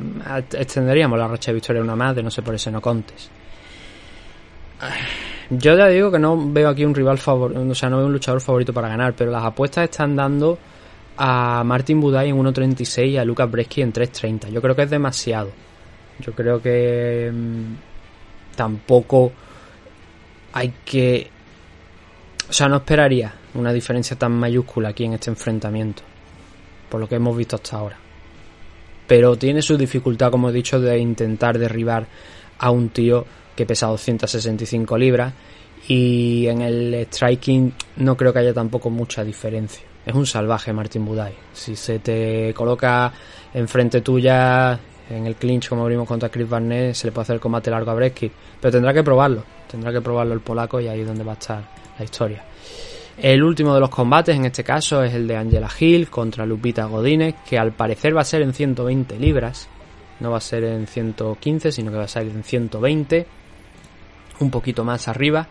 [0.51, 3.31] Extenderíamos la racha de victoria una más, de no sé por ese no contest.
[5.49, 8.11] Yo ya digo que no veo aquí un rival favorito, o sea, no veo un
[8.11, 10.57] luchador favorito para ganar, pero las apuestas están dando
[11.15, 14.49] a Martin Budai en 1.36 y a Lucas Bresky en 3.30.
[14.49, 15.51] Yo creo que es demasiado.
[16.19, 17.31] Yo creo que
[18.55, 19.31] tampoco
[20.53, 21.29] hay que...
[22.49, 26.03] O sea, no esperaría una diferencia tan mayúscula aquí en este enfrentamiento,
[26.89, 27.97] por lo que hemos visto hasta ahora.
[29.07, 32.05] Pero tiene su dificultad, como he dicho, de intentar derribar
[32.59, 33.25] a un tío
[33.55, 35.33] que pesa 265 libras
[35.87, 39.83] y en el striking no creo que haya tampoco mucha diferencia.
[40.05, 41.33] Es un salvaje Martin Budai.
[41.53, 43.11] Si se te coloca
[43.53, 44.79] enfrente tuya
[45.09, 47.91] en el clinch como abrimos contra Chris Barnett se le puede hacer el combate largo
[47.91, 51.23] a Bresky pero tendrá que probarlo tendrá que probarlo el polaco y ahí es donde
[51.23, 51.63] va a estar
[51.97, 52.43] la historia
[53.17, 56.85] el último de los combates en este caso es el de Angela Hill contra Lupita
[56.85, 59.67] Godínez que al parecer va a ser en 120 libras
[60.19, 63.27] no va a ser en 115 sino que va a ser en 120
[64.39, 65.47] un poquito más arriba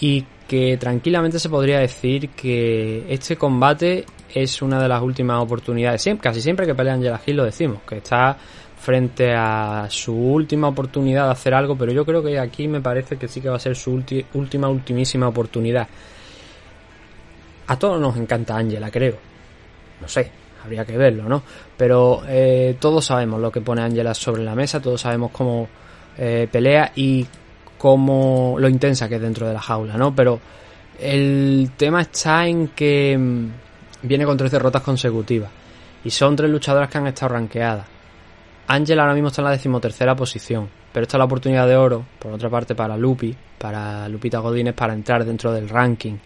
[0.00, 6.08] y que tranquilamente se podría decir que este combate es una de las últimas oportunidades.
[6.20, 8.36] casi siempre que pelea Angela Hill lo decimos, que está
[8.80, 13.18] frente a su última oportunidad de hacer algo, pero yo creo que aquí me parece
[13.18, 14.02] que sí que va a ser su
[14.34, 15.86] última, ultimísima oportunidad.
[17.66, 19.16] A todos nos encanta Angela, creo.
[20.00, 20.30] No sé,
[20.64, 21.42] habría que verlo, ¿no?
[21.76, 25.68] Pero eh, todos sabemos lo que pone Angela sobre la mesa, todos sabemos cómo
[26.16, 27.26] eh, pelea y
[27.76, 30.14] cómo lo intensa que es dentro de la jaula, ¿no?
[30.14, 30.40] Pero
[30.98, 33.46] el tema está en que mm,
[34.02, 35.50] viene con tres derrotas consecutivas
[36.02, 37.99] y son tres luchadoras que han estado rankeadas.
[38.66, 42.04] Angela ahora mismo está en la decimotercera posición, pero esta es la oportunidad de oro,
[42.18, 46.16] por otra parte, para Lupi, para Lupita Godínez, para entrar dentro del ranking.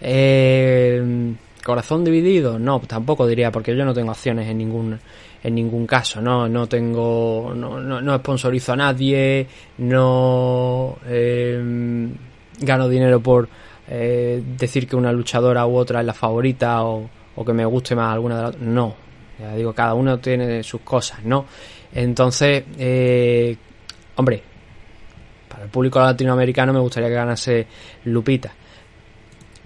[0.00, 1.34] Eh,
[1.64, 4.98] Corazón dividido, no, tampoco diría, porque yo no tengo acciones en ningún
[5.42, 9.46] en ningún caso, no, no tengo, no, no, no sponsorizo a nadie,
[9.78, 12.08] no eh,
[12.60, 13.48] gano dinero por
[13.86, 17.94] eh, decir que una luchadora u otra es la favorita o, o que me guste
[17.94, 18.94] más alguna de las no,
[19.38, 21.46] ya digo, cada uno tiene sus cosas, ¿no?
[21.92, 23.56] Entonces, eh,
[24.16, 24.42] hombre,
[25.48, 27.66] para el público latinoamericano me gustaría que ganase
[28.04, 28.52] Lupita.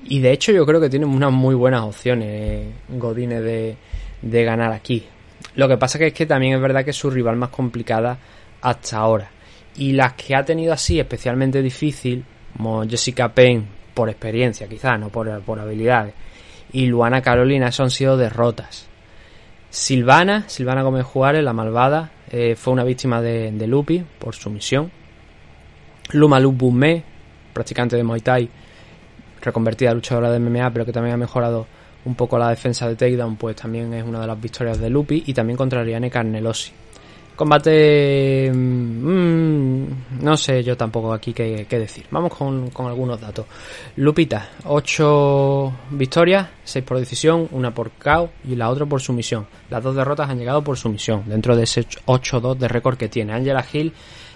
[0.04, 3.76] Y de hecho yo creo que tiene unas muy buenas opciones eh, de,
[4.20, 5.04] de ganar aquí.
[5.54, 8.18] Lo que pasa que es que también es verdad que es su rival más complicada
[8.60, 9.30] hasta ahora.
[9.76, 12.24] Y las que ha tenido así especialmente difícil,
[12.56, 13.64] como Jessica Payne,
[13.94, 16.14] por experiencia quizás, no por, por habilidades,
[16.72, 18.88] y Luana Carolina, eso han sido derrotas.
[19.72, 24.50] Silvana, Silvana Gómez Juárez, la malvada, eh, fue una víctima de, de Lupi por su
[24.50, 24.90] misión.
[26.10, 27.02] Luma Bumé,
[27.54, 28.50] practicante de Muay Thai,
[29.40, 31.66] reconvertida luchadora de MMA, pero que también ha mejorado
[32.04, 35.22] un poco la defensa de takedown, pues también es una de las victorias de Lupi
[35.26, 36.72] y también contra Ariane Carnelosi.
[37.36, 38.50] Combate...
[38.52, 39.84] mmm,
[40.20, 42.06] no sé yo tampoco aquí qué, decir.
[42.10, 43.46] Vamos con, con, algunos datos.
[43.96, 49.46] Lupita, 8 victorias, 6 por decisión, una por KO y la otra por sumisión.
[49.70, 53.32] Las dos derrotas han llegado por sumisión, dentro de ese 8-2 de récord que tiene.
[53.32, 53.92] Angela Hill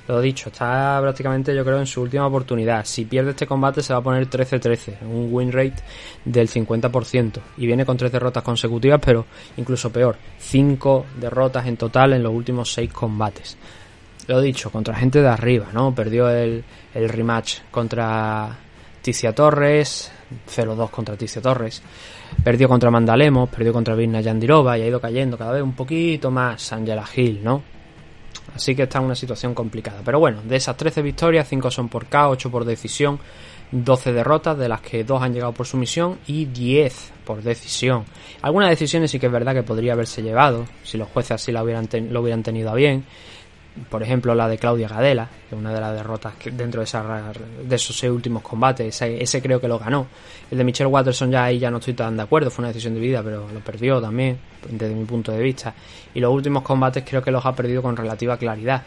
[0.09, 2.84] lo dicho, está prácticamente yo creo en su última oportunidad.
[2.84, 5.82] Si pierde este combate se va a poner 13-13, un win rate
[6.24, 7.40] del 50%.
[7.57, 9.26] Y viene con tres derrotas consecutivas, pero
[9.57, 13.57] incluso peor, 5 derrotas en total en los últimos 6 combates.
[14.28, 15.94] Lo dicho, contra gente de arriba, ¿no?
[15.94, 18.57] Perdió el, el rematch contra
[19.02, 20.11] Ticia Torres,
[20.48, 21.82] 0-2 contra Ticia Torres.
[22.42, 26.30] Perdió contra Mandalemos, perdió contra Virna Yandirova y ha ido cayendo cada vez un poquito
[26.30, 27.62] más Angela Hill, ¿no?
[28.55, 30.01] Así que está en una situación complicada.
[30.05, 33.18] Pero bueno, de esas 13 victorias, 5 son por K, 8 por decisión,
[33.72, 38.05] 12 derrotas, de las que 2 han llegado por sumisión y 10 por decisión.
[38.42, 41.62] Algunas decisiones sí que es verdad que podría haberse llevado, si los jueces así lo
[41.62, 43.05] hubieran, lo hubieran tenido a bien.
[43.91, 46.85] Por ejemplo, la de Claudia Gadela, que es una de las derrotas que dentro de,
[46.85, 50.07] esa, de esos seis últimos combates, ese, creo que lo ganó.
[50.51, 52.95] El de Michelle Watterson ya ahí ya no estoy tan de acuerdo, fue una decisión
[52.95, 55.74] dividida, pero lo perdió también, desde mi punto de vista.
[56.14, 58.83] Y los últimos combates creo que los ha perdido con relativa claridad.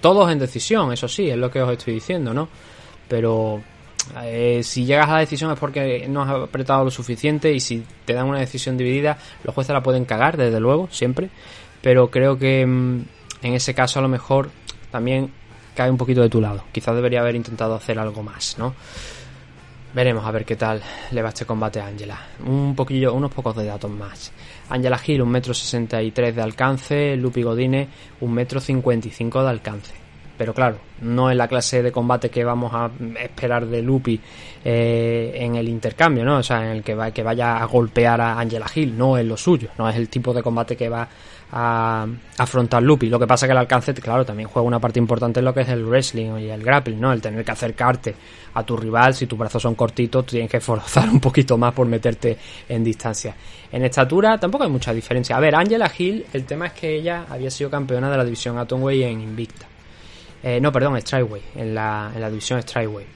[0.00, 2.48] Todos en decisión, eso sí, es lo que os estoy diciendo, ¿no?
[3.08, 3.62] Pero
[4.22, 7.82] eh, si llegas a la decisión es porque no has apretado lo suficiente y si
[8.04, 11.30] te dan una decisión dividida, los jueces la pueden cagar, desde luego, siempre.
[11.80, 13.02] Pero creo que mmm,
[13.44, 14.50] en ese caso a lo mejor
[14.90, 15.30] también
[15.74, 16.64] cae un poquito de tu lado.
[16.72, 18.74] Quizás debería haber intentado hacer algo más, ¿no?
[19.92, 20.82] Veremos a ver qué tal
[21.12, 22.18] le va este combate a Angela.
[22.44, 24.32] Un poquillo, unos pocos de datos más.
[24.70, 27.16] Angela Hill, 1,63m de alcance.
[27.16, 27.88] Lupi Godine,
[28.20, 29.92] 1,55m de alcance.
[30.36, 32.90] Pero claro, no es la clase de combate que vamos a
[33.22, 34.20] esperar de Lupi
[34.64, 36.38] eh, en el intercambio, ¿no?
[36.38, 39.24] O sea, en el que, va, que vaya a golpear a Angela Hill, no es
[39.24, 41.08] lo suyo, no es el tipo de combate que va
[41.56, 42.04] a
[42.36, 43.08] afrontar Lupi.
[43.08, 45.60] Lo que pasa que el alcance, claro, también juega una parte importante en lo que
[45.60, 47.12] es el wrestling y el grappling, ¿no?
[47.12, 48.12] El tener que acercarte
[48.54, 51.86] a tu rival, si tus brazos son cortitos, tienes que forzar un poquito más por
[51.86, 52.36] meterte
[52.68, 53.36] en distancia.
[53.70, 55.36] En estatura tampoco hay mucha diferencia.
[55.36, 58.58] A ver, Angela Hill, el tema es que ella había sido campeona de la división
[58.58, 59.66] Atomway en Invicta.
[60.42, 63.06] Eh, no, perdón, Strikeway, en la, en la división Strikeway.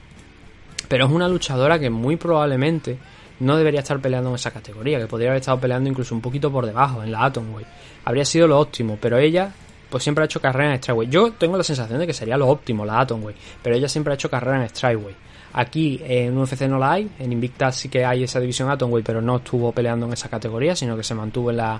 [0.87, 2.97] Pero es una luchadora que muy probablemente
[3.39, 6.51] no debería estar peleando en esa categoría, que podría haber estado peleando incluso un poquito
[6.51, 7.65] por debajo, en la Atomway.
[8.09, 9.53] Habría sido lo óptimo, pero ella
[9.87, 11.09] pues siempre ha hecho carrera en Strikeway.
[11.09, 14.15] Yo tengo la sensación de que sería lo óptimo la Atomway, pero ella siempre ha
[14.15, 15.13] hecho carrera en Strikeway.
[15.53, 19.21] Aquí en UFC no la hay, en Invicta sí que hay esa división Atomway, pero
[19.21, 21.79] no estuvo peleando en esa categoría, sino que se mantuvo en la,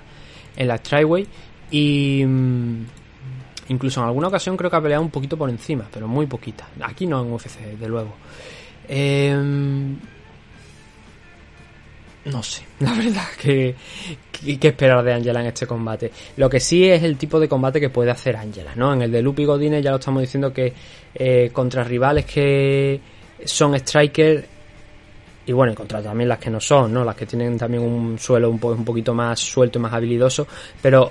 [0.54, 0.80] en la.
[1.72, 2.84] Y mmm,
[3.66, 6.68] incluso en alguna ocasión creo que ha peleado un poquito por encima, pero muy poquita.
[6.82, 8.14] Aquí no en UFC, de luego.
[8.86, 9.36] Eh,
[12.26, 13.74] no sé, la verdad que,
[14.30, 16.10] que, que, esperar de Angela en este combate.
[16.36, 18.92] Lo que sí es el tipo de combate que puede hacer Angela, ¿no?
[18.92, 20.72] En el de Lupi Godine ya lo estamos diciendo que
[21.14, 23.00] eh, contra rivales que
[23.44, 24.44] son strikers
[25.46, 27.04] y bueno, y contra también las que no son, ¿no?
[27.04, 30.46] Las que tienen también un suelo un, un poquito más suelto y más habilidoso,
[30.80, 31.10] pero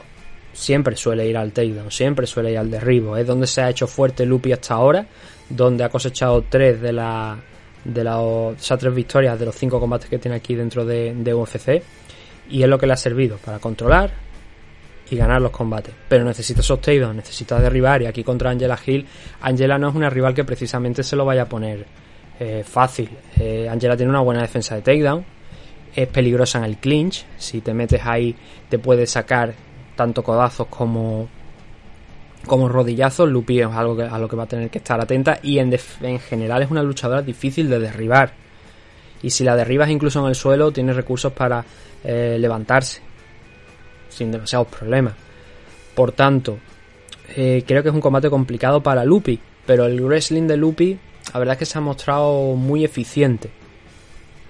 [0.54, 3.18] siempre suele ir al takedown, siempre suele ir al derribo.
[3.18, 5.06] Es donde se ha hecho fuerte Lupi hasta ahora,
[5.50, 7.38] donde ha cosechado tres de la
[7.84, 11.82] de las tres victorias de los cinco combates que tiene aquí dentro de, UFC
[12.50, 14.12] y es lo que le ha servido para controlar
[15.10, 15.94] y ganar los combates.
[16.08, 19.06] Pero necesita takedowns, necesita derribar y aquí contra Angela Hill,
[19.42, 21.86] Angela no es una rival que precisamente se lo vaya a poner
[22.40, 23.10] eh, fácil.
[23.40, 25.26] Eh, Angela tiene una buena defensa de takedown,
[25.96, 28.36] es peligrosa en el clinch, si te metes ahí
[28.70, 29.54] te puede sacar
[29.96, 31.28] tanto codazos como
[32.46, 35.60] como rodillazos, Lupi es algo a lo que va a tener que estar atenta y
[35.60, 38.34] en, en general es una luchadora difícil de derribar.
[39.22, 41.64] Y si la derribas incluso en el suelo, tiene recursos para
[42.04, 43.02] eh, levantarse
[44.10, 45.14] sin demasiados problemas.
[45.94, 46.58] Por tanto,
[47.36, 50.98] eh, creo que es un combate complicado para Lupi, pero el wrestling de Lupi,
[51.34, 53.50] la verdad es que se ha mostrado muy eficiente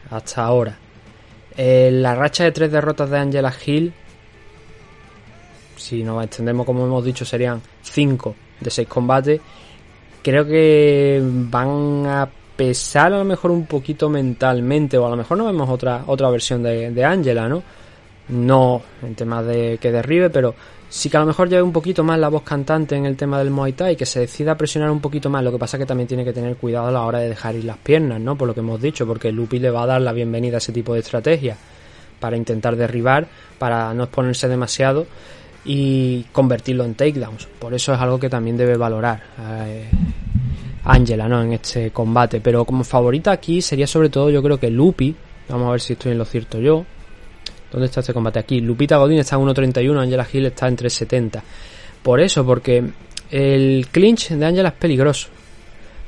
[0.10, 0.78] hasta ahora.
[1.58, 3.94] Eh, la racha de tres derrotas de Angela Hill,
[5.80, 9.40] si nos extendemos como hemos dicho, serían cinco de seis combates.
[10.22, 15.38] Creo que van a pesar a lo mejor un poquito mentalmente, o a lo mejor
[15.38, 17.64] no vemos otra, otra versión de, de Angela, ¿no?
[18.28, 20.54] No en temas de que derribe, pero
[20.90, 23.40] sí que a lo mejor lleve un poquito más la voz cantante en el tema
[23.40, 25.44] del Muay Thai, que se decida a presionar un poquito más.
[25.44, 27.64] Lo que pasa que también tiene que tener cuidado a la hora de dejar ir
[27.64, 28.36] las piernas, ¿no?
[28.36, 30.74] Por lo que hemos dicho, porque Lupi le va a dar la bienvenida a ese
[30.74, 31.56] tipo de estrategia
[32.20, 33.28] para intentar derribar,
[33.58, 35.08] para no exponerse demasiado
[35.66, 37.48] y convertirlo en takedowns.
[37.60, 39.90] Por eso es algo que también debe valorar eh,
[40.86, 41.42] Angela, ¿no?
[41.42, 42.42] En este combate.
[42.42, 45.16] Pero como favorita aquí sería sobre todo, yo creo que Lupi.
[45.50, 46.86] Vamos a ver si estoy en lo cierto yo.
[47.72, 48.40] ¿Dónde está este combate?
[48.40, 48.62] Aquí.
[48.62, 51.42] Lupita Godín está en 1.31, Angela Hill está en 3.70.
[52.02, 52.84] Por eso, porque
[53.30, 55.30] el clinch de Angela es peligroso.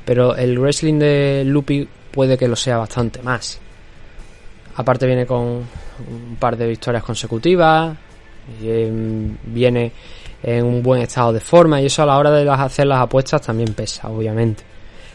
[0.04, 3.60] Pero el wrestling de Lupi puede que lo sea bastante más.
[4.76, 7.96] Aparte viene con un par de victorias consecutivas.
[8.62, 9.92] Em, viene
[10.42, 11.80] en un buen estado de forma.
[11.80, 14.62] Y eso a la hora de las, hacer las apuestas también pesa, obviamente.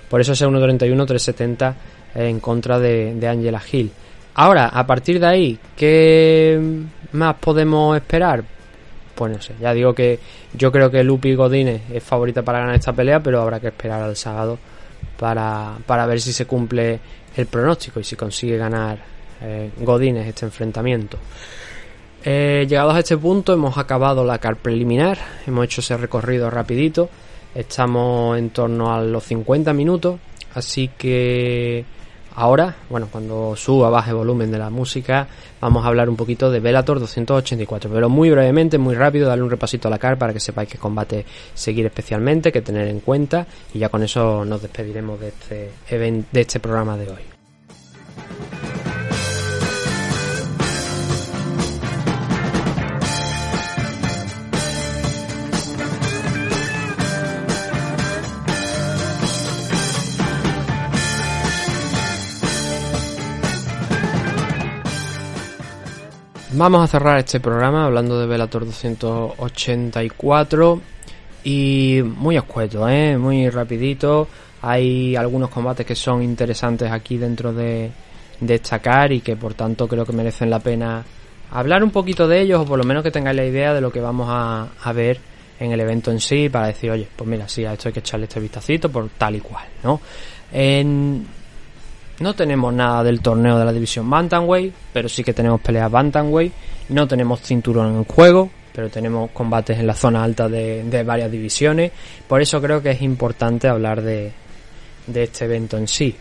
[0.09, 1.73] Por eso ese 1.31, 3.70
[2.15, 3.91] en contra de, de Angela Hill.
[4.35, 6.61] Ahora, a partir de ahí, ¿qué
[7.13, 8.43] más podemos esperar?
[9.15, 10.19] Pues no sé, ya digo que
[10.53, 14.03] yo creo que Lupi Godínez es favorita para ganar esta pelea, pero habrá que esperar
[14.03, 14.59] al sábado
[15.17, 16.99] para, para ver si se cumple
[17.35, 18.99] el pronóstico y si consigue ganar
[19.41, 21.17] eh, Godínez este enfrentamiento.
[22.29, 25.17] Eh, llegados a este punto hemos acabado la car preliminar,
[25.47, 27.09] hemos hecho ese recorrido rapidito,
[27.55, 30.19] estamos en torno a los 50 minutos,
[30.53, 31.85] así que
[32.35, 35.25] ahora, bueno, cuando suba, baje el volumen de la música,
[35.61, 39.49] vamos a hablar un poquito de Velator 284, pero muy brevemente, muy rápido, darle un
[39.49, 43.47] repasito a la car para que sepáis qué combate seguir especialmente, que tener en cuenta,
[43.73, 47.21] y ya con eso nos despediremos de este, event- de este programa de hoy.
[66.57, 70.81] Vamos a cerrar este programa hablando de Velator 284
[71.43, 73.15] y muy escueto, ¿eh?
[73.15, 74.27] muy rapidito.
[74.63, 77.91] Hay algunos combates que son interesantes aquí dentro de,
[78.39, 81.05] de esta car y que por tanto creo que merecen la pena
[81.51, 83.91] hablar un poquito de ellos o por lo menos que tengáis la idea de lo
[83.91, 85.19] que vamos a, a ver
[85.59, 87.99] en el evento en sí para decir, oye, pues mira, sí, a esto hay que
[87.99, 90.01] echarle este vistacito por tal y cual, ¿no?
[90.51, 91.23] En,
[92.19, 96.53] no tenemos nada del torneo de la división Bantamweight, pero sí que tenemos peleas Bantamweight.
[96.89, 101.31] No tenemos cinturón en juego, pero tenemos combates en la zona alta de, de varias
[101.31, 101.91] divisiones.
[102.27, 104.31] Por eso creo que es importante hablar de,
[105.05, 106.15] de este evento en sí.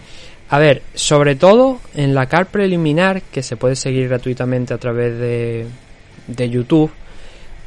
[0.49, 5.19] A ver, sobre todo en la car preliminar, que se puede seguir gratuitamente a través
[5.19, 5.67] de,
[6.27, 6.91] de YouTube,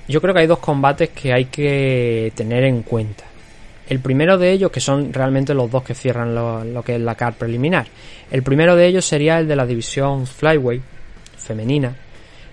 [0.08, 3.26] yo creo que hay dos combates que hay que tener en cuenta.
[3.90, 7.16] El primero de ellos, que son realmente los dos que cierran lo, que es la
[7.16, 7.88] car preliminar.
[8.30, 10.84] El primero de ellos sería el de la división Flyweight
[11.38, 11.96] femenina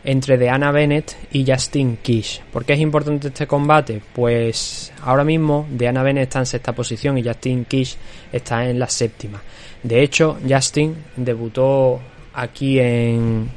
[0.03, 2.41] entre Deanna Bennett y Justine Kish.
[2.51, 4.01] ¿Por qué es importante este combate?
[4.15, 7.97] Pues ahora mismo Deanna Bennett está en sexta posición y Justine Kish
[8.33, 9.43] está en la séptima.
[9.83, 12.01] De hecho, Justin debutó
[12.33, 13.51] aquí en...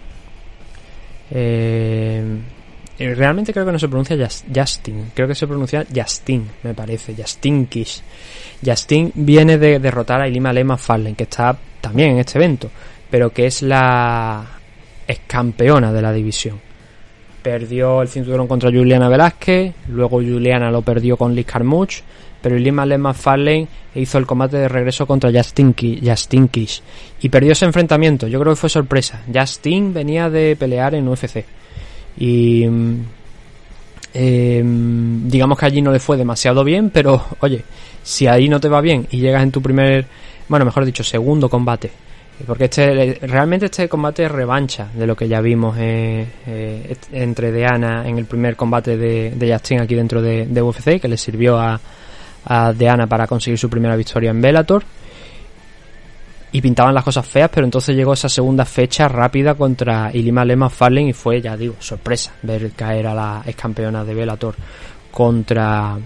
[1.32, 2.24] Eh,
[3.00, 4.18] realmente creo que no se pronuncia
[4.54, 8.02] Justin, creo que se pronuncia Justin, me parece, Justin Kish.
[8.66, 12.70] Justin viene de derrotar a Ilima Lema Fallen, que está también en este evento,
[13.10, 14.46] pero que es la
[15.08, 16.60] es campeona de la división.
[17.42, 22.04] Perdió el cinturón contra Juliana Velázquez, luego Juliana lo perdió con Liz Carmouche,
[22.42, 26.82] pero Ilima Lema Fallen hizo el combate de regreso contra Justin, Ki- Justin Kish
[27.22, 28.28] y perdió ese enfrentamiento.
[28.28, 29.22] Yo creo que fue sorpresa.
[29.34, 31.46] Justin venía de pelear en UFC
[32.18, 33.06] y mm,
[34.12, 37.64] Eh, digamos que allí no le fue demasiado bien, pero oye,
[38.02, 40.06] si ahí no te va bien y llegas en tu primer,
[40.48, 41.92] bueno, mejor dicho, segundo combate,
[42.48, 47.52] porque este realmente este combate es revancha de lo que ya vimos eh, eh, entre
[47.52, 51.18] Deana en el primer combate de, de Justin aquí dentro de, de UFC, que le
[51.18, 51.80] sirvió a,
[52.46, 54.84] a Deana para conseguir su primera victoria en Bellator
[56.52, 60.70] y pintaban las cosas feas, pero entonces llegó esa segunda fecha rápida contra Ilima Lema
[60.70, 64.56] Farley y fue, ya digo, sorpresa ver caer a la ex campeona de Bellator
[65.12, 65.98] contra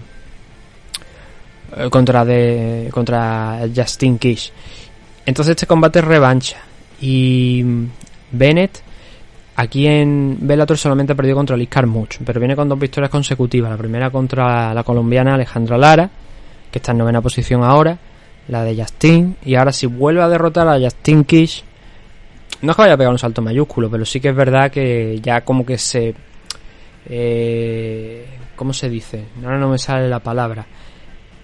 [1.76, 4.52] eh, contra de contra Justin Kish.
[5.24, 6.58] Entonces este combate es revancha
[7.00, 7.64] y
[8.30, 8.82] Bennett
[9.56, 13.70] aquí en Bellator solamente ha perdido contra Liz Carmouche, pero viene con dos victorias consecutivas,
[13.70, 16.10] la primera contra la colombiana Alejandra Lara,
[16.70, 17.96] que está en novena posición ahora,
[18.48, 21.64] la de Justin, y ahora si vuelve a derrotar a Justin Kish,
[22.62, 25.20] no es que vaya a pegar un salto mayúsculo, pero sí que es verdad que
[25.22, 26.14] ya como que se...
[27.06, 28.26] Eh,
[28.56, 29.24] ¿Cómo se dice?
[29.44, 30.64] Ahora no me sale la palabra.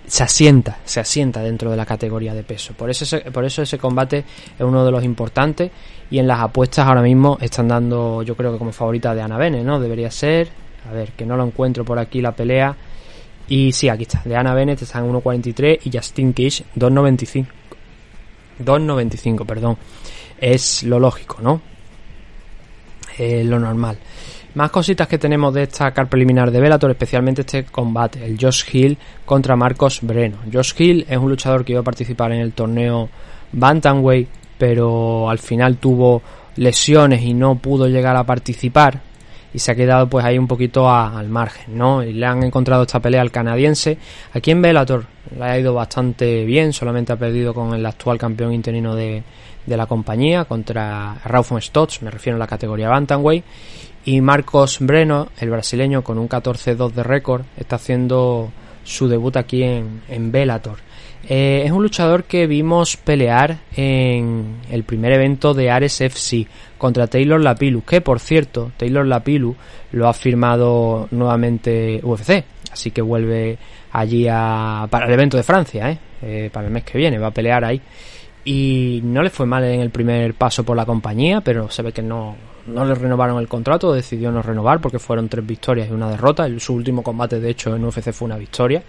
[0.06, 2.72] Se asienta, se asienta dentro de la categoría de peso.
[2.74, 4.24] Por eso, ese, por eso ese combate
[4.58, 5.70] es uno de los importantes.
[6.10, 9.36] Y en las apuestas ahora mismo están dando, yo creo que como favorita de Ana
[9.36, 9.78] Bene, ¿no?
[9.78, 10.48] Debería ser.
[10.88, 12.74] A ver, que no lo encuentro por aquí la pelea.
[13.50, 14.22] Y sí, aquí está.
[14.24, 17.46] De Ana Bennett está en 1.43 y Justin Kish 2.95.
[18.64, 19.76] 2.95, perdón.
[20.40, 21.60] Es lo lógico, ¿no?
[23.18, 23.98] Eh, lo normal.
[24.54, 28.64] Más cositas que tenemos de esta car preliminar de Bellator, especialmente este combate, el Josh
[28.72, 30.36] Hill contra Marcos Breno.
[30.52, 33.08] Josh Hill es un luchador que iba a participar en el torneo
[33.50, 34.28] Bantamweight,
[34.58, 36.22] pero al final tuvo
[36.54, 39.09] lesiones y no pudo llegar a participar
[39.52, 42.02] y se ha quedado pues ahí un poquito a, al margen, ¿no?
[42.02, 43.98] Y le han encontrado esta pelea al canadiense.
[44.32, 48.52] Aquí en Bellator le ha ido bastante bien, solamente ha perdido con el actual campeón
[48.52, 49.22] interino de,
[49.66, 53.44] de la compañía contra Rauf Stotts, me refiero a la categoría Bantamweight.
[54.04, 58.50] Y Marcos Breno, el brasileño, con un 14-2 de récord, está haciendo
[58.82, 60.78] su debut aquí en, en Bellator.
[61.32, 67.06] Eh, es un luchador que vimos pelear en el primer evento de Ares FC contra
[67.06, 69.54] Taylor Lapilu, que por cierto, Taylor Lapilu
[69.92, 73.56] lo ha firmado nuevamente UFC, así que vuelve
[73.92, 75.98] allí a, para el evento de Francia, ¿eh?
[76.20, 77.80] Eh, para el mes que viene, va a pelear ahí.
[78.44, 81.92] Y no le fue mal en el primer paso por la compañía, pero se ve
[81.92, 82.34] que no,
[82.66, 86.48] no le renovaron el contrato, decidió no renovar porque fueron tres victorias y una derrota.
[86.58, 88.82] Su último combate, de hecho, en UFC fue una victoria.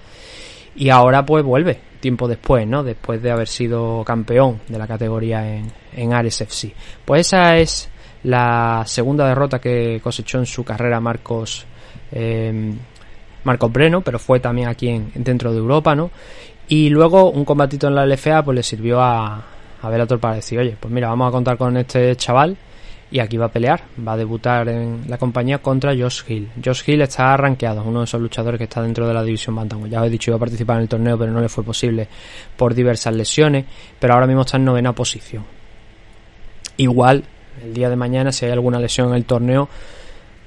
[0.75, 2.83] Y ahora pues vuelve, tiempo después, ¿no?
[2.83, 6.73] Después de haber sido campeón de la categoría en, en Ares FC.
[7.05, 7.89] Pues esa es
[8.23, 11.65] la segunda derrota que cosechó en su carrera Marcos
[12.11, 12.73] eh,
[13.43, 16.11] Marcos Breno, pero fue también aquí en, dentro de Europa, ¿no?
[16.67, 19.43] Y luego un combatito en la LFA pues le sirvió a,
[19.81, 22.57] a Bellator para decir, oye, pues mira, vamos a contar con este chaval
[23.11, 26.49] y aquí va a pelear, va a debutar en la compañía contra Josh Hill.
[26.63, 29.91] Josh Hill está rankeado, uno de esos luchadores que está dentro de la división Bantamweight.
[29.91, 32.07] Ya os he dicho, iba a participar en el torneo, pero no le fue posible
[32.55, 33.65] por diversas lesiones,
[33.99, 35.43] pero ahora mismo está en novena posición.
[36.77, 37.25] Igual,
[37.61, 39.67] el día de mañana, si hay alguna lesión en el torneo,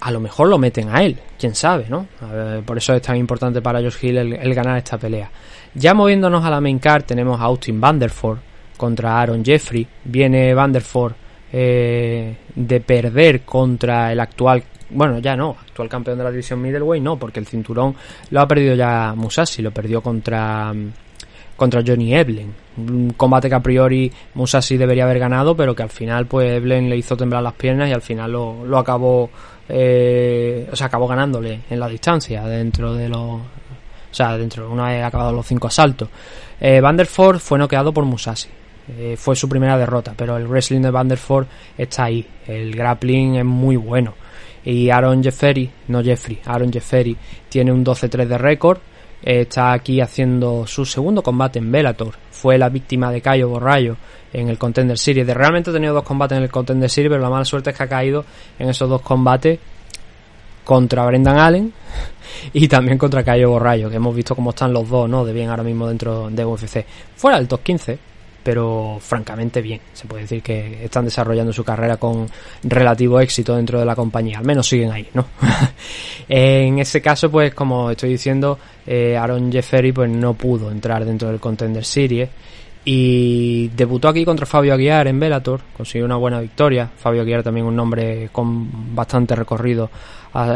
[0.01, 2.07] a lo mejor lo meten a él, quién sabe, ¿no?
[2.65, 5.31] Por eso es tan importante para Josh Hill el, el, ganar esta pelea.
[5.75, 8.39] Ya moviéndonos a la main card, tenemos a Austin Vanderford
[8.79, 9.87] contra Aaron Jeffrey.
[10.05, 11.15] Viene Vanderford
[11.57, 17.01] eh, de perder contra el actual, bueno, ya no, actual campeón de la división middleweight,
[17.01, 17.95] no, porque el cinturón
[18.31, 20.75] lo ha perdido ya Musashi, lo perdió contra
[21.57, 22.53] contra Johnny Eblen.
[22.77, 26.91] Un combate que a priori Musashi debería haber ganado, pero que al final pues Eblen
[26.91, 29.31] le hizo temblar las piernas y al final lo, lo acabó
[29.69, 34.89] eh, o sea, acabó ganándole en la distancia dentro de los o sea, dentro una
[34.89, 36.09] vez acabado los cinco asaltos.
[36.61, 38.49] Eh, Vanderford fue noqueado por Musashi.
[38.89, 42.27] Eh, fue su primera derrota, pero el wrestling de Vanderford está ahí.
[42.47, 44.15] El grappling es muy bueno.
[44.65, 47.17] Y Aaron Jeffrey, no Jeffrey, Aaron Jeffrey
[47.49, 48.79] tiene un 12-3 de récord.
[49.23, 52.15] Está aquí haciendo su segundo combate en Bellator.
[52.31, 53.97] Fue la víctima de Cayo Borrayo
[54.33, 55.27] en el Contender Series.
[55.27, 57.77] De realmente ha tenido dos combates en el Contender Series, pero la mala suerte es
[57.77, 58.25] que ha caído
[58.59, 59.59] en esos dos combates
[60.63, 61.73] contra Brendan Allen
[62.53, 65.25] y también contra Cayo Borrayo, que hemos visto cómo están los dos, ¿no?
[65.25, 66.85] De bien ahora mismo dentro de UFC.
[67.17, 67.99] Fuera del top 15,
[68.45, 69.81] pero francamente bien.
[69.95, 72.29] Se puede decir que están desarrollando su carrera con
[72.63, 75.27] relativo éxito dentro de la compañía, al menos siguen ahí, ¿no?
[76.29, 81.29] en ese caso, pues como estoy diciendo, eh, Aaron Jeffrey pues no pudo entrar dentro
[81.29, 82.29] del Contender Series
[82.85, 86.91] y debutó aquí contra Fabio Aguiar en Bellator, consiguió una buena victoria.
[86.95, 89.91] Fabio Aguiar también un nombre con bastante recorrido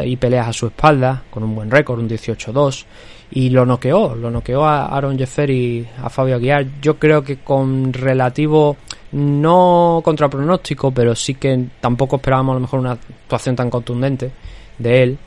[0.04, 2.84] y peleas a su espalda, con un buen récord, un 18-2
[3.30, 6.66] y lo noqueó, lo noqueó a Aaron Jeffrey a Fabio Aguiar.
[6.80, 8.76] Yo creo que con relativo,
[9.12, 14.30] no contra pronóstico, pero sí que tampoco esperábamos a lo mejor una actuación tan contundente
[14.78, 15.18] de él.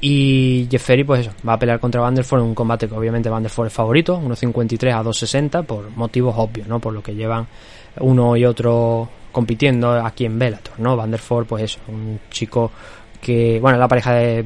[0.00, 3.68] Y Jeffrey, pues eso, va a pelear contra Vanderford en un combate que obviamente Vanderford
[3.68, 6.78] es favorito, 1.53 a 2.60, por motivos obvios, ¿no?
[6.80, 7.46] Por lo que llevan
[8.00, 10.96] uno y otro compitiendo aquí en Bellator, ¿no?
[10.96, 12.70] Vanderford, pues eso, un chico
[13.20, 14.44] que, bueno, la pareja de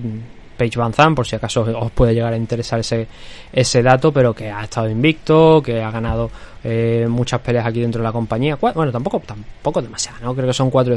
[0.59, 3.07] Paige Van Zandt, por si acaso os puede llegar a interesar ese,
[3.53, 6.31] ese dato, pero que ha estado invicto, que ha ganado
[6.65, 8.57] eh, muchas peleas aquí dentro de la compañía.
[8.57, 10.35] Bueno, tampoco, tampoco demasiado, ¿no?
[10.35, 10.97] Creo que son cuatro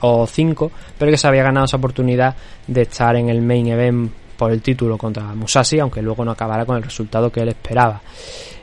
[0.00, 2.34] o cinco, pero que se había ganado esa oportunidad
[2.66, 6.64] de estar en el main event por el título contra Musashi, aunque luego no acabara
[6.64, 8.00] con el resultado que él esperaba.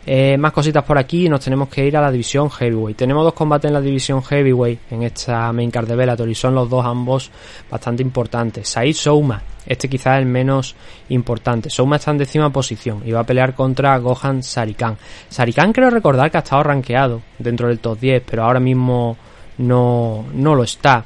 [0.08, 2.98] Eh, más cositas por aquí y nos tenemos que ir a la división heavyweight.
[2.98, 6.56] Tenemos dos combates en la división heavyweight en esta main card de Bellator y son
[6.56, 7.30] los dos ambos
[7.70, 8.68] bastante importantes.
[8.68, 10.76] Said Souma, este quizás el menos
[11.10, 11.70] importante.
[11.70, 14.98] Souma está en décima posición y va a pelear contra Gohan Sarikan.
[15.30, 19.16] Sarikan creo recordar que ha estado rankeado dentro del top 10, pero ahora mismo
[19.60, 21.06] no, no lo está.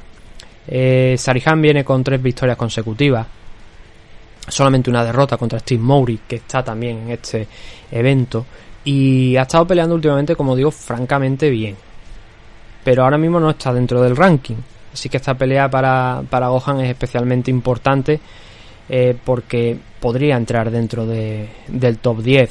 [0.66, 1.16] Eh,
[1.58, 3.26] viene con tres victorias consecutivas.
[4.48, 7.46] Solamente una derrota contra Steve Mowry, que está también en este
[7.90, 8.44] evento.
[8.84, 11.76] Y ha estado peleando últimamente, como digo, francamente bien.
[12.82, 14.56] Pero ahora mismo no está dentro del ranking.
[14.92, 18.20] Así que esta pelea para, para Gohan es especialmente importante
[18.88, 22.50] eh, porque podría entrar dentro de, del top 10.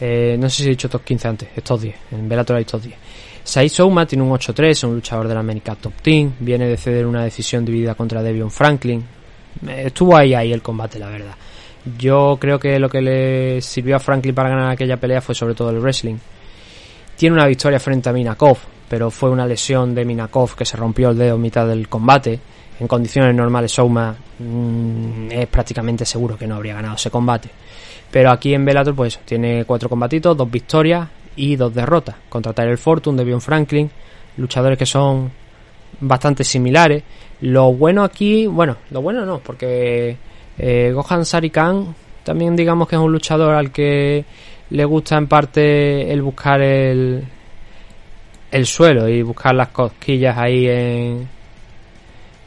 [0.00, 1.94] Eh, no sé si he dicho top 15 antes, es top 10.
[2.12, 2.94] En Bellator hay top 10.
[3.44, 6.32] Sai tiene un 8-3, es un luchador de la América Top Team.
[6.40, 9.04] Viene de ceder una decisión dividida contra Devion Franklin.
[9.66, 11.34] Eh, Estuvo ahí, ahí el combate, la verdad.
[11.98, 15.54] Yo creo que lo que le sirvió a Franklin para ganar aquella pelea fue sobre
[15.54, 16.16] todo el wrestling.
[17.16, 21.10] Tiene una victoria frente a Minakov, pero fue una lesión de Minakov que se rompió
[21.10, 22.40] el dedo en mitad del combate.
[22.80, 27.50] En condiciones normales, Souma mm, es prácticamente seguro que no habría ganado ese combate.
[28.10, 32.16] Pero aquí en Bellator, pues tiene cuatro combatitos, dos victorias y dos derrotas.
[32.28, 33.90] Contra Tyler Fortune, Devion Franklin,
[34.36, 35.30] luchadores que son
[36.00, 37.02] bastante similares.
[37.44, 40.16] Lo bueno aquí, bueno, lo bueno no, porque
[40.56, 44.24] eh, Gohan Sarikan también digamos que es un luchador al que
[44.70, 47.22] le gusta en parte el buscar el,
[48.50, 51.28] el suelo y buscar las cosquillas ahí en,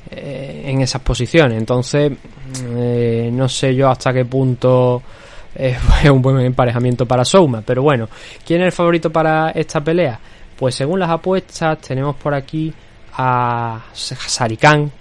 [0.09, 1.59] eh, en esas posiciones.
[1.59, 2.13] Entonces,
[2.65, 5.03] eh, no sé yo hasta qué punto
[5.53, 7.61] eh, fue un buen emparejamiento para Souma.
[7.63, 8.09] Pero bueno,
[8.43, 10.19] ¿quién es el favorito para esta pelea?
[10.57, 12.73] Pues según las apuestas tenemos por aquí
[13.17, 14.91] a Sarikan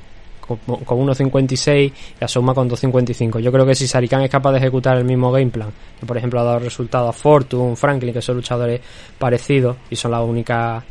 [0.41, 3.41] con, con 1.56 y a Souma con 2.55.
[3.41, 6.17] Yo creo que si Sarikan es capaz de ejecutar el mismo game plan, que por
[6.17, 8.81] ejemplo ha dado resultado a Fortune, Franklin, que son luchadores
[9.19, 10.83] parecidos y son las únicas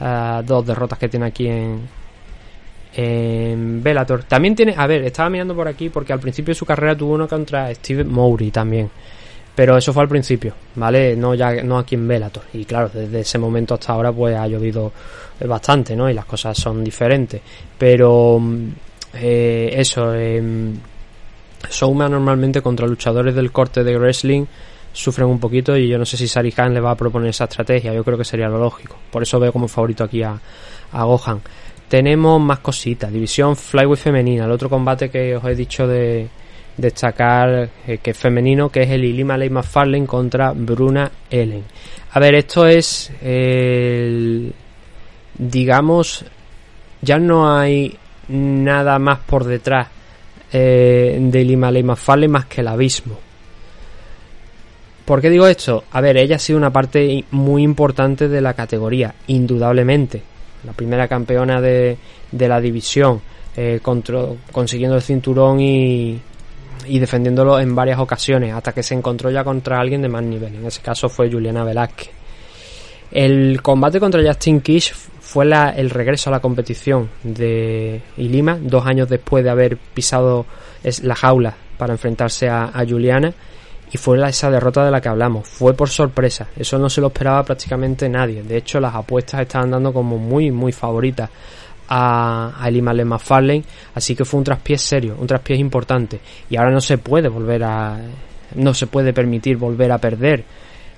[0.00, 1.80] eh, dos derrotas que tiene aquí en,
[2.94, 4.24] en Bellator.
[4.24, 7.14] También tiene, a ver, estaba mirando por aquí porque al principio de su carrera tuvo
[7.14, 8.90] uno contra Steve Mowry también.
[9.54, 11.14] Pero eso fue al principio, ¿vale?
[11.14, 12.42] No ya no aquí en Bellator.
[12.52, 14.92] Y claro, desde ese momento hasta ahora pues ha llovido
[15.46, 16.10] bastante, ¿no?
[16.10, 17.40] Y las cosas son diferentes.
[17.78, 18.40] Pero
[19.14, 20.42] eh, eso, eh,
[21.68, 24.44] Souma normalmente contra luchadores del corte de wrestling
[24.92, 27.44] sufren un poquito y yo no sé si Sari Khan le va a proponer esa
[27.44, 27.92] estrategia.
[27.92, 28.96] Yo creo que sería lo lógico.
[29.10, 30.38] Por eso veo como favorito aquí a,
[30.92, 31.40] a Gohan.
[31.88, 33.12] Tenemos más cositas.
[33.12, 34.46] División Flyweight femenina.
[34.46, 36.28] El otro combate que os he dicho de
[36.76, 41.64] destacar eh, que es femenino, que es el Ilima Ley McFarlane contra Bruna Ellen.
[42.12, 43.10] A ver, esto es
[45.38, 46.24] digamos,
[47.02, 47.96] ya no hay
[48.28, 49.88] nada más por detrás
[50.52, 53.18] eh, de Ilima Ley McFarlane más que el abismo.
[55.04, 55.84] ¿Por qué digo esto?
[55.92, 60.22] A ver, ella ha sido una parte muy importante de la categoría, indudablemente.
[60.64, 61.98] La primera campeona de,
[62.32, 63.20] de la división,
[63.54, 63.80] eh,
[64.50, 66.18] consiguiendo el cinturón y,
[66.86, 70.54] y defendiéndolo en varias ocasiones, hasta que se encontró ya contra alguien de más nivel.
[70.54, 72.10] En ese caso fue Juliana Velázquez.
[73.10, 78.86] El combate contra Justin Kish fue la, el regreso a la competición de Ilima, dos
[78.86, 80.46] años después de haber pisado
[81.02, 83.32] la jaula para enfrentarse a, Juliana
[83.92, 85.48] y fue esa derrota de la que hablamos.
[85.48, 88.42] Fue por sorpresa, eso no se lo esperaba prácticamente nadie.
[88.42, 91.30] De hecho, las apuestas estaban dando como muy, muy favoritas
[91.88, 93.64] a, a Lima Le McFarlane,
[93.94, 96.20] así que fue un traspiés serio, un traspiés importante.
[96.50, 97.98] Y ahora no se puede volver a.
[98.54, 100.44] No se puede permitir volver a perder.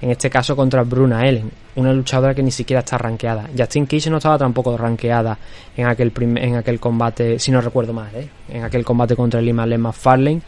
[0.01, 3.49] En este caso contra Bruna Ellen, una luchadora que ni siquiera está rankeada.
[3.57, 5.39] Justin Kish no estaba tampoco rankeada
[5.75, 8.29] en aquel, en aquel combate, si no recuerdo mal, ¿eh?
[8.51, 10.43] en aquel combate contra Lima Le McFarlane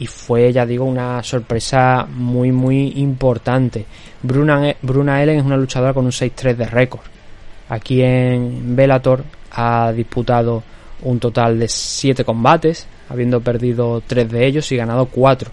[0.00, 3.84] y fue, ya digo, una sorpresa muy, muy importante.
[4.22, 7.02] Bruna, Bruna Ellen es una luchadora con un 6-3 de récord.
[7.68, 9.24] Aquí en Bellator
[9.58, 10.62] ha disputado
[11.02, 15.50] un total de 7 combates, habiendo perdido 3 de ellos y ganado 4.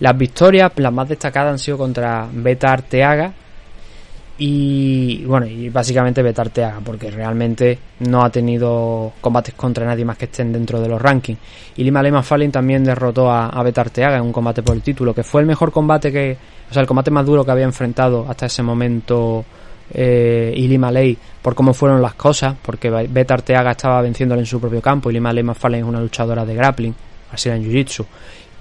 [0.00, 3.32] Las victorias, las más destacadas, han sido contra Beta Arteaga
[4.36, 10.18] Y bueno, y básicamente Beta Arteaga, porque realmente no ha tenido combates contra nadie más
[10.18, 11.38] que estén dentro de los rankings.
[11.76, 14.82] Y Lima Lehman Fallen también derrotó a, a Beta Arteaga en un combate por el
[14.82, 16.36] título, que fue el mejor combate que,
[16.68, 19.44] o sea, el combate más duro que había enfrentado hasta ese momento
[19.92, 24.46] eh, y Lima Ley por cómo fueron las cosas, porque Beta Arteaga estaba venciéndole en
[24.46, 26.94] su propio campo y Lima Lehman Fallen es una luchadora de grappling,
[27.32, 28.04] así en Jiu-Jitsu.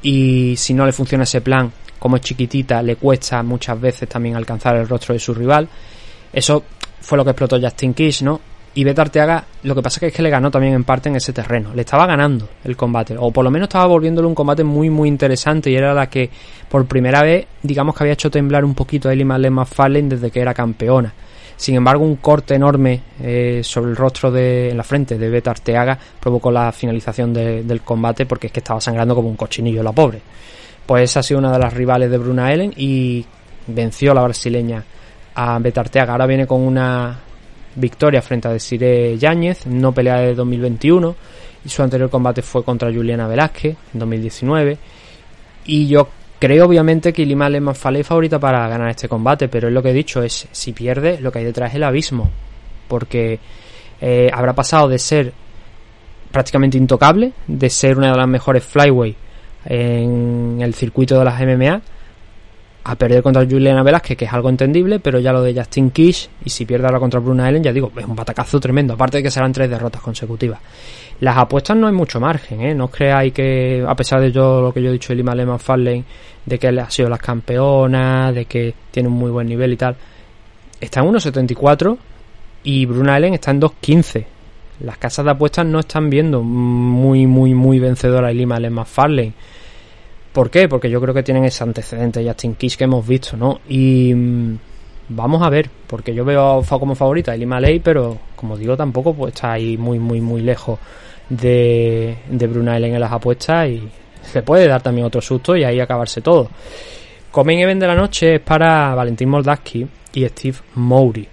[0.02, 4.36] Y si no le funciona ese plan, como es chiquitita, le cuesta muchas veces también
[4.36, 5.70] alcanzar el rostro de su rival.
[6.34, 6.64] Eso
[7.00, 8.42] fue lo que explotó Justin Kish, ¿no?
[8.76, 11.32] Y Beta Arteaga, lo que pasa es que le ganó también en parte en ese
[11.32, 11.76] terreno.
[11.76, 15.08] Le estaba ganando el combate, o por lo menos estaba volviéndole un combate muy, muy
[15.08, 15.70] interesante.
[15.70, 16.30] Y era la que,
[16.70, 20.32] por primera vez, digamos que había hecho temblar un poquito a Elima Lema Fallen desde
[20.32, 21.14] que era campeona.
[21.56, 25.52] Sin embargo, un corte enorme eh, sobre el rostro de en la frente de Beta
[25.52, 29.84] Arteaga provocó la finalización de- del combate porque es que estaba sangrando como un cochinillo
[29.84, 30.20] la pobre.
[30.88, 33.24] Pues esa ha sido una de las rivales de Bruna Ellen y
[33.68, 34.84] venció a la brasileña
[35.36, 36.14] a Beta Arteaga.
[36.14, 37.20] Ahora viene con una
[37.76, 41.16] victoria frente a Desiree Yáñez, no pelea de 2021
[41.66, 44.78] y su anterior combate fue contra Juliana Velázquez en 2019
[45.66, 46.08] y yo
[46.40, 49.82] creo obviamente que Lima Lehmann Fale es favorita para ganar este combate, pero es lo
[49.82, 52.30] que he dicho, es si pierde lo que hay detrás es el abismo,
[52.88, 53.40] porque
[54.02, 55.34] eh, habrá pasado de ser
[56.32, 59.16] prácticamente intocable, de ser una de las mejores flyweight
[59.66, 61.82] en el circuito de las MMA,
[62.86, 66.30] a perder contra Juliana Velázquez, que es algo entendible, pero ya lo de Justin Kish,
[66.44, 69.24] y si pierde ahora contra Bruna Ellen, ya digo, es un batacazo tremendo, aparte de
[69.24, 70.60] que serán tres derrotas consecutivas.
[71.22, 72.76] Las apuestas no hay mucho margen, ¿eh?
[72.76, 75.34] No os creáis que, a pesar de todo lo que yo he dicho de Lima
[75.34, 76.04] Lehmann Farlane,
[76.46, 79.96] de que ha sido las campeonas, de que tiene un muy buen nivel y tal,
[80.82, 81.98] está en 1.74
[82.64, 84.26] y Bruna Ellen está en 2.15.
[84.82, 89.34] Las casas de apuestas no están viendo muy, muy, muy vencedora a Lima Lehmann Farlane.
[90.34, 90.68] ¿Por qué?
[90.68, 93.62] Porque yo creo que tienen ese antecedente de Justin Kish que hemos visto, ¿no?
[93.70, 94.58] Y mm,
[95.10, 98.76] vamos a ver, porque yo veo a como favorita a Lima Ley, pero como digo,
[98.76, 100.80] tampoco pues está ahí muy, muy, muy lejos
[101.30, 103.88] de, de Bruna Ellen en las apuestas y
[104.24, 106.50] se puede dar también otro susto y ahí acabarse todo.
[107.32, 111.28] Coming Event de la noche es para Valentín Moldaski y Steve Mowry.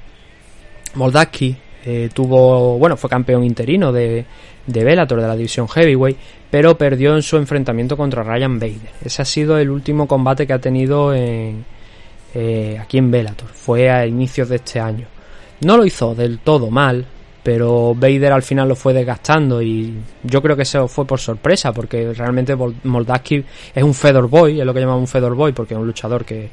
[0.94, 4.24] Moldaski eh, tuvo, bueno, fue campeón interino de,
[4.66, 6.16] de Bellator de la división Heavyweight,
[6.50, 8.92] pero perdió en su enfrentamiento contra Ryan Bader.
[9.04, 11.64] Ese ha sido el último combate que ha tenido en,
[12.34, 13.48] eh, aquí en Bellator.
[13.48, 15.06] Fue a inicios de este año.
[15.60, 17.06] No lo hizo del todo mal,
[17.42, 21.72] pero Bader al final lo fue desgastando y yo creo que eso fue por sorpresa,
[21.72, 23.44] porque realmente Moldaski
[23.74, 26.24] es un Fedor Boy, es lo que llamamos un Fedor Boy, porque es un luchador
[26.24, 26.50] que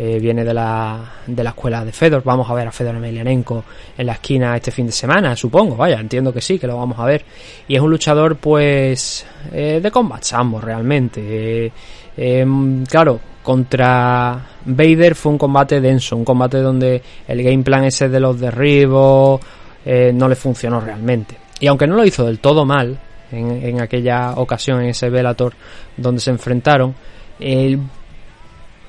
[0.00, 2.22] eh, viene de la, de la escuela de Fedor.
[2.24, 3.64] Vamos a ver a Fedor Emelianenko
[3.96, 5.74] en la esquina este fin de semana, supongo.
[5.74, 7.24] Vaya, entiendo que sí, que lo vamos a ver.
[7.66, 11.66] Y es un luchador, pues, eh, de combat sambo, realmente.
[11.66, 11.72] Eh,
[12.16, 18.08] em, claro, contra Vader fue un combate denso, un combate donde el game plan ese
[18.08, 19.40] de los derribos
[19.84, 21.36] no le funcionó realmente.
[21.60, 22.98] Y aunque no lo hizo del todo mal
[23.32, 25.54] en, en aquella ocasión, en ese Velator
[25.96, 26.94] donde se enfrentaron,
[27.40, 27.80] el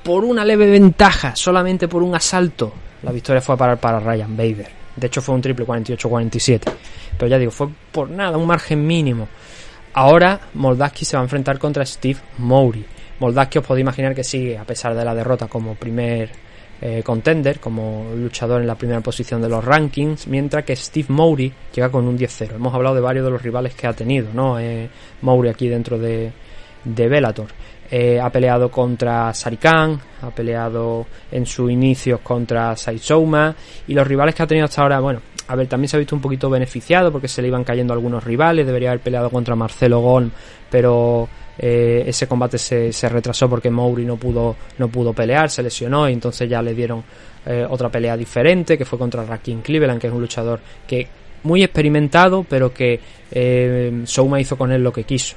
[0.02, 2.72] por una leve ventaja, solamente por un asalto,
[3.02, 4.68] la victoria fue a parar para Ryan Bader.
[4.96, 6.62] De hecho fue un triple 48-47.
[7.18, 9.28] Pero ya digo, fue por nada, un margen mínimo.
[9.94, 12.84] Ahora Moldaski se va a enfrentar contra Steve Mowry.
[13.18, 16.30] Moldaski os podéis imaginar que sigue, a pesar de la derrota, como primer
[16.80, 21.52] eh, contender, como luchador en la primera posición de los rankings, mientras que Steve Mowry
[21.74, 22.54] llega con un 10-0.
[22.54, 24.58] Hemos hablado de varios de los rivales que ha tenido, ¿no?
[24.58, 24.88] Eh,
[25.20, 26.32] Mowry aquí dentro de,
[26.84, 27.48] de Bellator.
[27.92, 33.52] Eh, ha peleado contra Sarikan, ha peleado en sus inicios contra Saisouma
[33.88, 36.14] y los rivales que ha tenido hasta ahora, bueno, a ver, también se ha visto
[36.14, 39.98] un poquito beneficiado porque se le iban cayendo algunos rivales, debería haber peleado contra Marcelo
[39.98, 40.30] Golm,
[40.70, 41.28] pero
[41.58, 46.12] eh, ese combate se, retrasó porque Mowry no pudo, no pudo pelear, se lesionó y
[46.12, 47.02] entonces ya le dieron
[47.44, 51.08] eh, otra pelea diferente que fue contra Rakim Cleveland, que es un luchador que
[51.42, 53.00] muy experimentado, pero que
[54.04, 55.34] Souma hizo con él lo que quiso.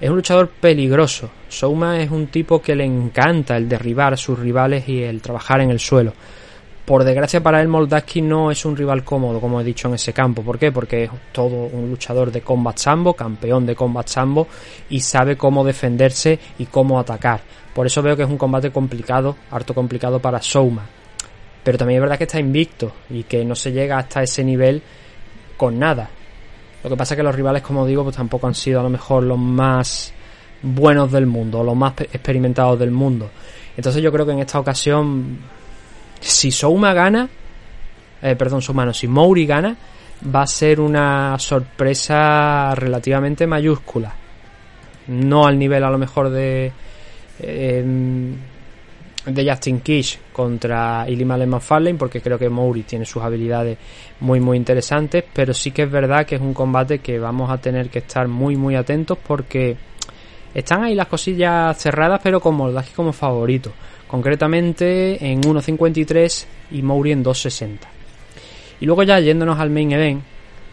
[0.00, 1.28] Es un luchador peligroso.
[1.48, 5.60] Souma es un tipo que le encanta el derribar a sus rivales y el trabajar
[5.60, 6.14] en el suelo.
[6.86, 10.14] Por desgracia para él, Moldaski no es un rival cómodo, como he dicho en ese
[10.14, 10.42] campo.
[10.42, 10.72] ¿Por qué?
[10.72, 14.48] Porque es todo un luchador de combat sambo, campeón de combat sambo,
[14.88, 17.42] y sabe cómo defenderse y cómo atacar.
[17.74, 20.86] Por eso veo que es un combate complicado, harto complicado para Souma.
[21.62, 24.82] Pero también es verdad que está invicto y que no se llega hasta ese nivel
[25.58, 26.08] con nada.
[26.82, 28.88] Lo que pasa es que los rivales, como digo, pues tampoco han sido a lo
[28.88, 30.12] mejor los más
[30.62, 33.30] buenos del mundo, los más pe- experimentados del mundo.
[33.76, 35.38] Entonces yo creo que en esta ocasión,
[36.20, 37.28] si Souma gana,
[38.22, 39.76] eh, perdón, Souma no, si Mouri gana,
[40.34, 44.14] va a ser una sorpresa relativamente mayúscula.
[45.08, 46.72] No al nivel a lo mejor de...
[47.40, 47.84] eh,
[49.26, 53.76] de Justin Kish contra Ilima McFarlane porque creo que Mowry tiene sus habilidades
[54.20, 57.58] muy muy interesantes pero sí que es verdad que es un combate que vamos a
[57.58, 59.76] tener que estar muy muy atentos porque
[60.54, 63.72] están ahí las cosillas cerradas pero con Moldavski como favorito
[64.08, 67.78] concretamente en 1.53 y Mowry en 2.60
[68.80, 70.22] y luego ya yéndonos al main event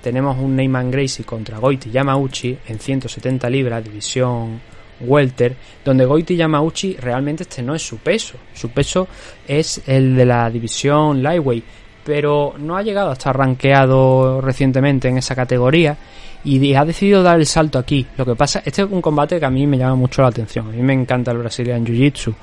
[0.01, 4.61] tenemos un Neyman Gracie contra Goiti Yamauchi en 170 libras división
[5.01, 9.07] welter, donde Goiti Yamauchi realmente este no es su peso, su peso
[9.47, 11.63] es el de la división lightweight,
[12.03, 15.97] pero no ha llegado a estar rankeado recientemente en esa categoría
[16.43, 18.05] y ha decidido dar el salto aquí.
[18.17, 20.67] Lo que pasa, este es un combate que a mí me llama mucho la atención.
[20.67, 22.33] A mí me encanta el Brazilian Jiu-Jitsu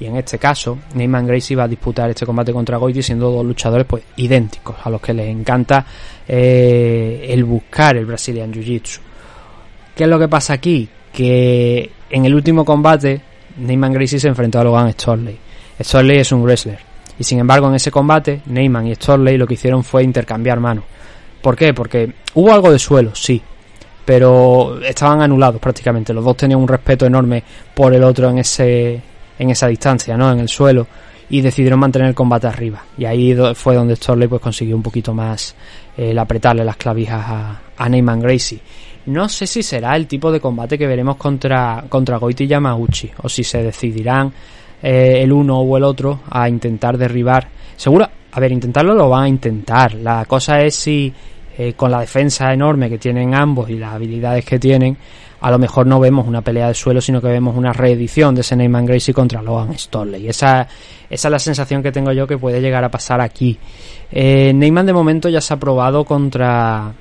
[0.00, 3.44] y en este caso Neyman Gracie va a disputar este combate contra Goiti siendo dos
[3.44, 5.84] luchadores pues idénticos a los que les encanta
[6.26, 9.00] eh, el buscar el Brazilian Jiu-Jitsu.
[9.94, 10.88] ¿Qué es lo que pasa aquí?
[11.12, 13.20] Que en el último combate,
[13.58, 15.38] Neyman Gracie se enfrentó a Logan Storley.
[15.80, 16.78] Storley es un wrestler.
[17.18, 20.84] Y sin embargo, en ese combate, Neyman y Storley lo que hicieron fue intercambiar manos.
[21.40, 21.72] ¿Por qué?
[21.74, 23.40] Porque hubo algo de suelo, sí.
[24.04, 26.12] Pero estaban anulados prácticamente.
[26.12, 27.42] Los dos tenían un respeto enorme
[27.74, 29.02] por el otro en ese
[29.38, 30.32] en esa distancia, ¿no?
[30.32, 30.86] En el suelo.
[31.30, 32.82] Y decidieron mantener el combate arriba.
[32.98, 35.54] Y ahí fue donde Storley pues consiguió un poquito más
[35.96, 38.60] el apretarle las clavijas a, a Neyman Gracie.
[39.10, 43.28] No sé si será el tipo de combate que veremos contra, contra Goiti Yamauchi o
[43.28, 44.32] si se decidirán
[44.80, 47.48] eh, el uno o el otro a intentar derribar.
[47.76, 49.94] Seguro, a ver, intentarlo lo van a intentar.
[49.94, 51.12] La cosa es si
[51.58, 54.96] eh, con la defensa enorme que tienen ambos y las habilidades que tienen,
[55.40, 58.42] a lo mejor no vemos una pelea de suelo, sino que vemos una reedición de
[58.42, 60.28] ese Neyman Gracie contra Logan Storley.
[60.28, 60.68] Esa,
[61.10, 63.58] esa es la sensación que tengo yo que puede llegar a pasar aquí.
[64.12, 66.92] Eh, Neyman de momento ya se ha probado contra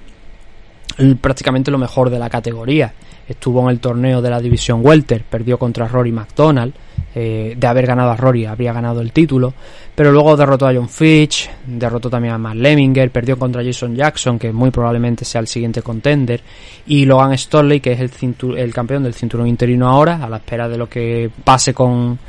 [1.21, 2.93] prácticamente lo mejor de la categoría.
[3.27, 6.73] Estuvo en el torneo de la división Welter, perdió contra Rory McDonald.
[7.15, 9.51] Eh, de haber ganado a Rory habría ganado el título,
[9.95, 14.38] pero luego derrotó a John Fitch, derrotó también a Matt Lemminger, perdió contra Jason Jackson,
[14.38, 16.41] que muy probablemente sea el siguiente contender,
[16.85, 20.69] y Logan Storley, que es el, el campeón del cinturón interino ahora, a la espera
[20.69, 22.19] de lo que pase con,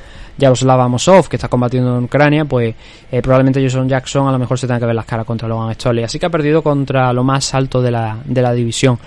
[0.41, 2.75] Yaroslav Amosov, que está combatiendo en Ucrania, pues
[3.13, 5.75] eh, probablemente Jason Jackson a lo mejor se tenga que ver las caras contra Logan
[5.75, 6.05] Storley.
[6.05, 8.99] Así que ha perdido contra lo más alto de la, de la división.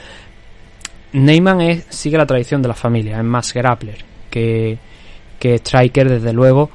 [1.14, 3.98] Neyman sigue la tradición de la familia, es más grappler
[4.30, 4.78] que,
[5.40, 6.70] que striker, desde luego.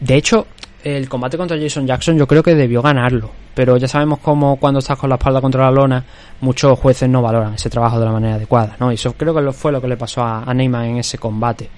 [0.00, 0.46] De hecho,
[0.82, 4.78] el combate contra Jason Jackson yo creo que debió ganarlo, pero ya sabemos cómo cuando
[4.78, 6.04] estás con la espalda contra la lona,
[6.40, 8.90] muchos jueces no valoran ese trabajo de la manera adecuada, ¿no?
[8.90, 11.68] Y eso creo que fue lo que le pasó a, a Neyman en ese combate.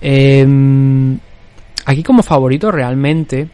[0.00, 0.46] Eh,
[1.86, 3.48] Aquí como favorito realmente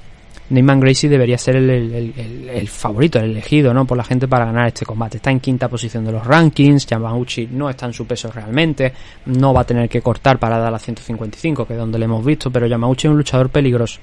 [0.51, 3.85] Neyman Gracie debería ser el, favorito, el elegido, ¿no?
[3.85, 5.19] Por la gente para ganar este combate.
[5.19, 6.87] Está en quinta posición de los rankings.
[6.87, 8.93] Yamauchi no está en su peso realmente.
[9.27, 12.25] No va a tener que cortar para dar a 155, que es donde le hemos
[12.25, 12.51] visto.
[12.51, 14.01] Pero Yamauchi es un luchador peligroso.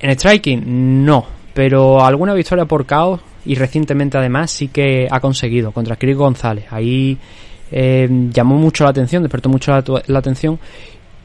[0.00, 1.26] En striking, no.
[1.52, 6.64] Pero alguna victoria por caos y recientemente además sí que ha conseguido contra Chris González.
[6.70, 7.18] Ahí
[7.70, 9.72] eh, llamó mucho la atención, despertó mucho
[10.06, 10.58] la atención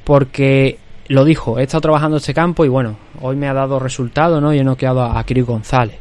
[0.04, 0.80] porque
[1.12, 4.54] lo dijo, he estado trabajando este campo y bueno, hoy me ha dado resultado, ¿no?
[4.54, 5.98] Y he noqueado a, a Chris González.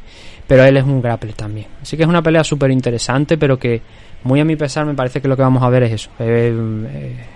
[0.47, 1.67] Pero él es un grappler también.
[1.83, 3.83] Así que es una pelea súper interesante, pero que
[4.23, 6.11] muy a mi pesar me parece que lo que vamos a ver es eso.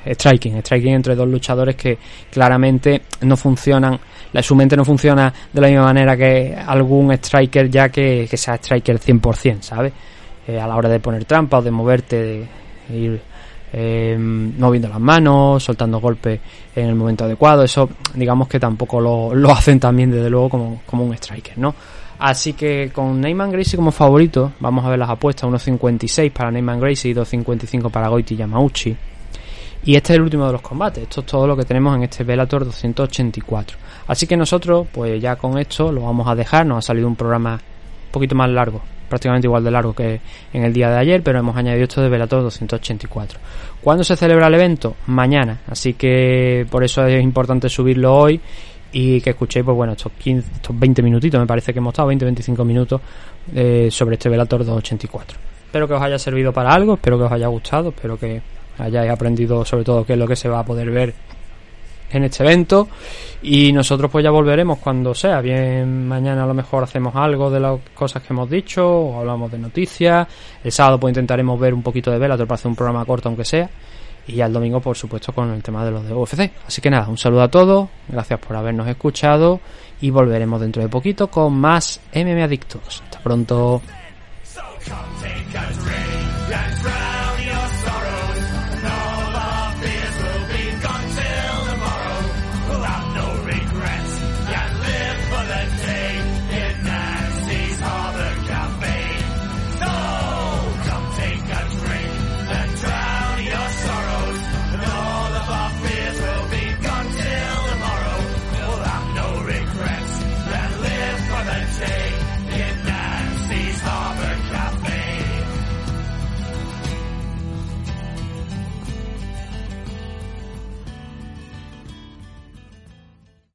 [0.06, 1.98] Striking, striking entre dos luchadores que
[2.30, 3.98] claramente no funcionan,
[4.32, 8.36] la, su mente no funciona de la misma manera que algún striker ya que, que
[8.36, 9.92] sea striker 100%, ¿sabes?
[10.46, 12.48] Eh, a la hora de poner trampa o de moverte,
[12.88, 13.20] de ir
[13.76, 16.38] eh, moviendo las manos, soltando golpes
[16.76, 17.64] en el momento adecuado.
[17.64, 21.74] Eso, digamos que tampoco lo, hacen también, desde luego, como, como un striker, ¿no?
[22.20, 26.78] Así que con Neyman Gracie como favorito, vamos a ver las apuestas: 1.56 para Neyman
[26.78, 28.96] Gracie y 2.55 para Goiti Yamauchi.
[29.86, 31.02] Y este es el último de los combates.
[31.02, 33.76] Esto es todo lo que tenemos en este Velator 284.
[34.06, 36.64] Así que nosotros, pues ya con esto lo vamos a dejar.
[36.64, 38.80] Nos ha salido un programa un poquito más largo
[39.14, 40.20] prácticamente igual de largo que
[40.52, 43.38] en el día de ayer, pero hemos añadido esto de Velator 284.
[43.80, 44.96] ¿Cuándo se celebra el evento?
[45.06, 48.40] Mañana, así que por eso es importante subirlo hoy
[48.90, 52.10] y que escuchéis, pues bueno, estos, 15, estos 20 minutitos, me parece que hemos estado
[52.10, 53.00] 20-25 minutos
[53.54, 55.38] eh, sobre este Velator 284.
[55.66, 58.42] Espero que os haya servido para algo, espero que os haya gustado, espero que
[58.78, 61.14] hayáis aprendido sobre todo qué es lo que se va a poder ver
[62.16, 62.88] en este evento.
[63.42, 65.40] Y nosotros pues ya volveremos cuando sea.
[65.40, 69.50] Bien mañana a lo mejor hacemos algo de las cosas que hemos dicho o hablamos
[69.52, 70.26] de noticias.
[70.62, 73.44] El sábado pues intentaremos ver un poquito de vela para hacer un programa corto aunque
[73.44, 73.68] sea.
[74.26, 76.88] Y ya el domingo por supuesto con el tema de los de UFC así que
[76.88, 77.88] nada un saludo a todos.
[78.08, 79.60] Gracias por habernos escuchado.
[80.00, 83.02] Y volveremos dentro de poquito con más MM Adictos.
[83.04, 83.80] Hasta pronto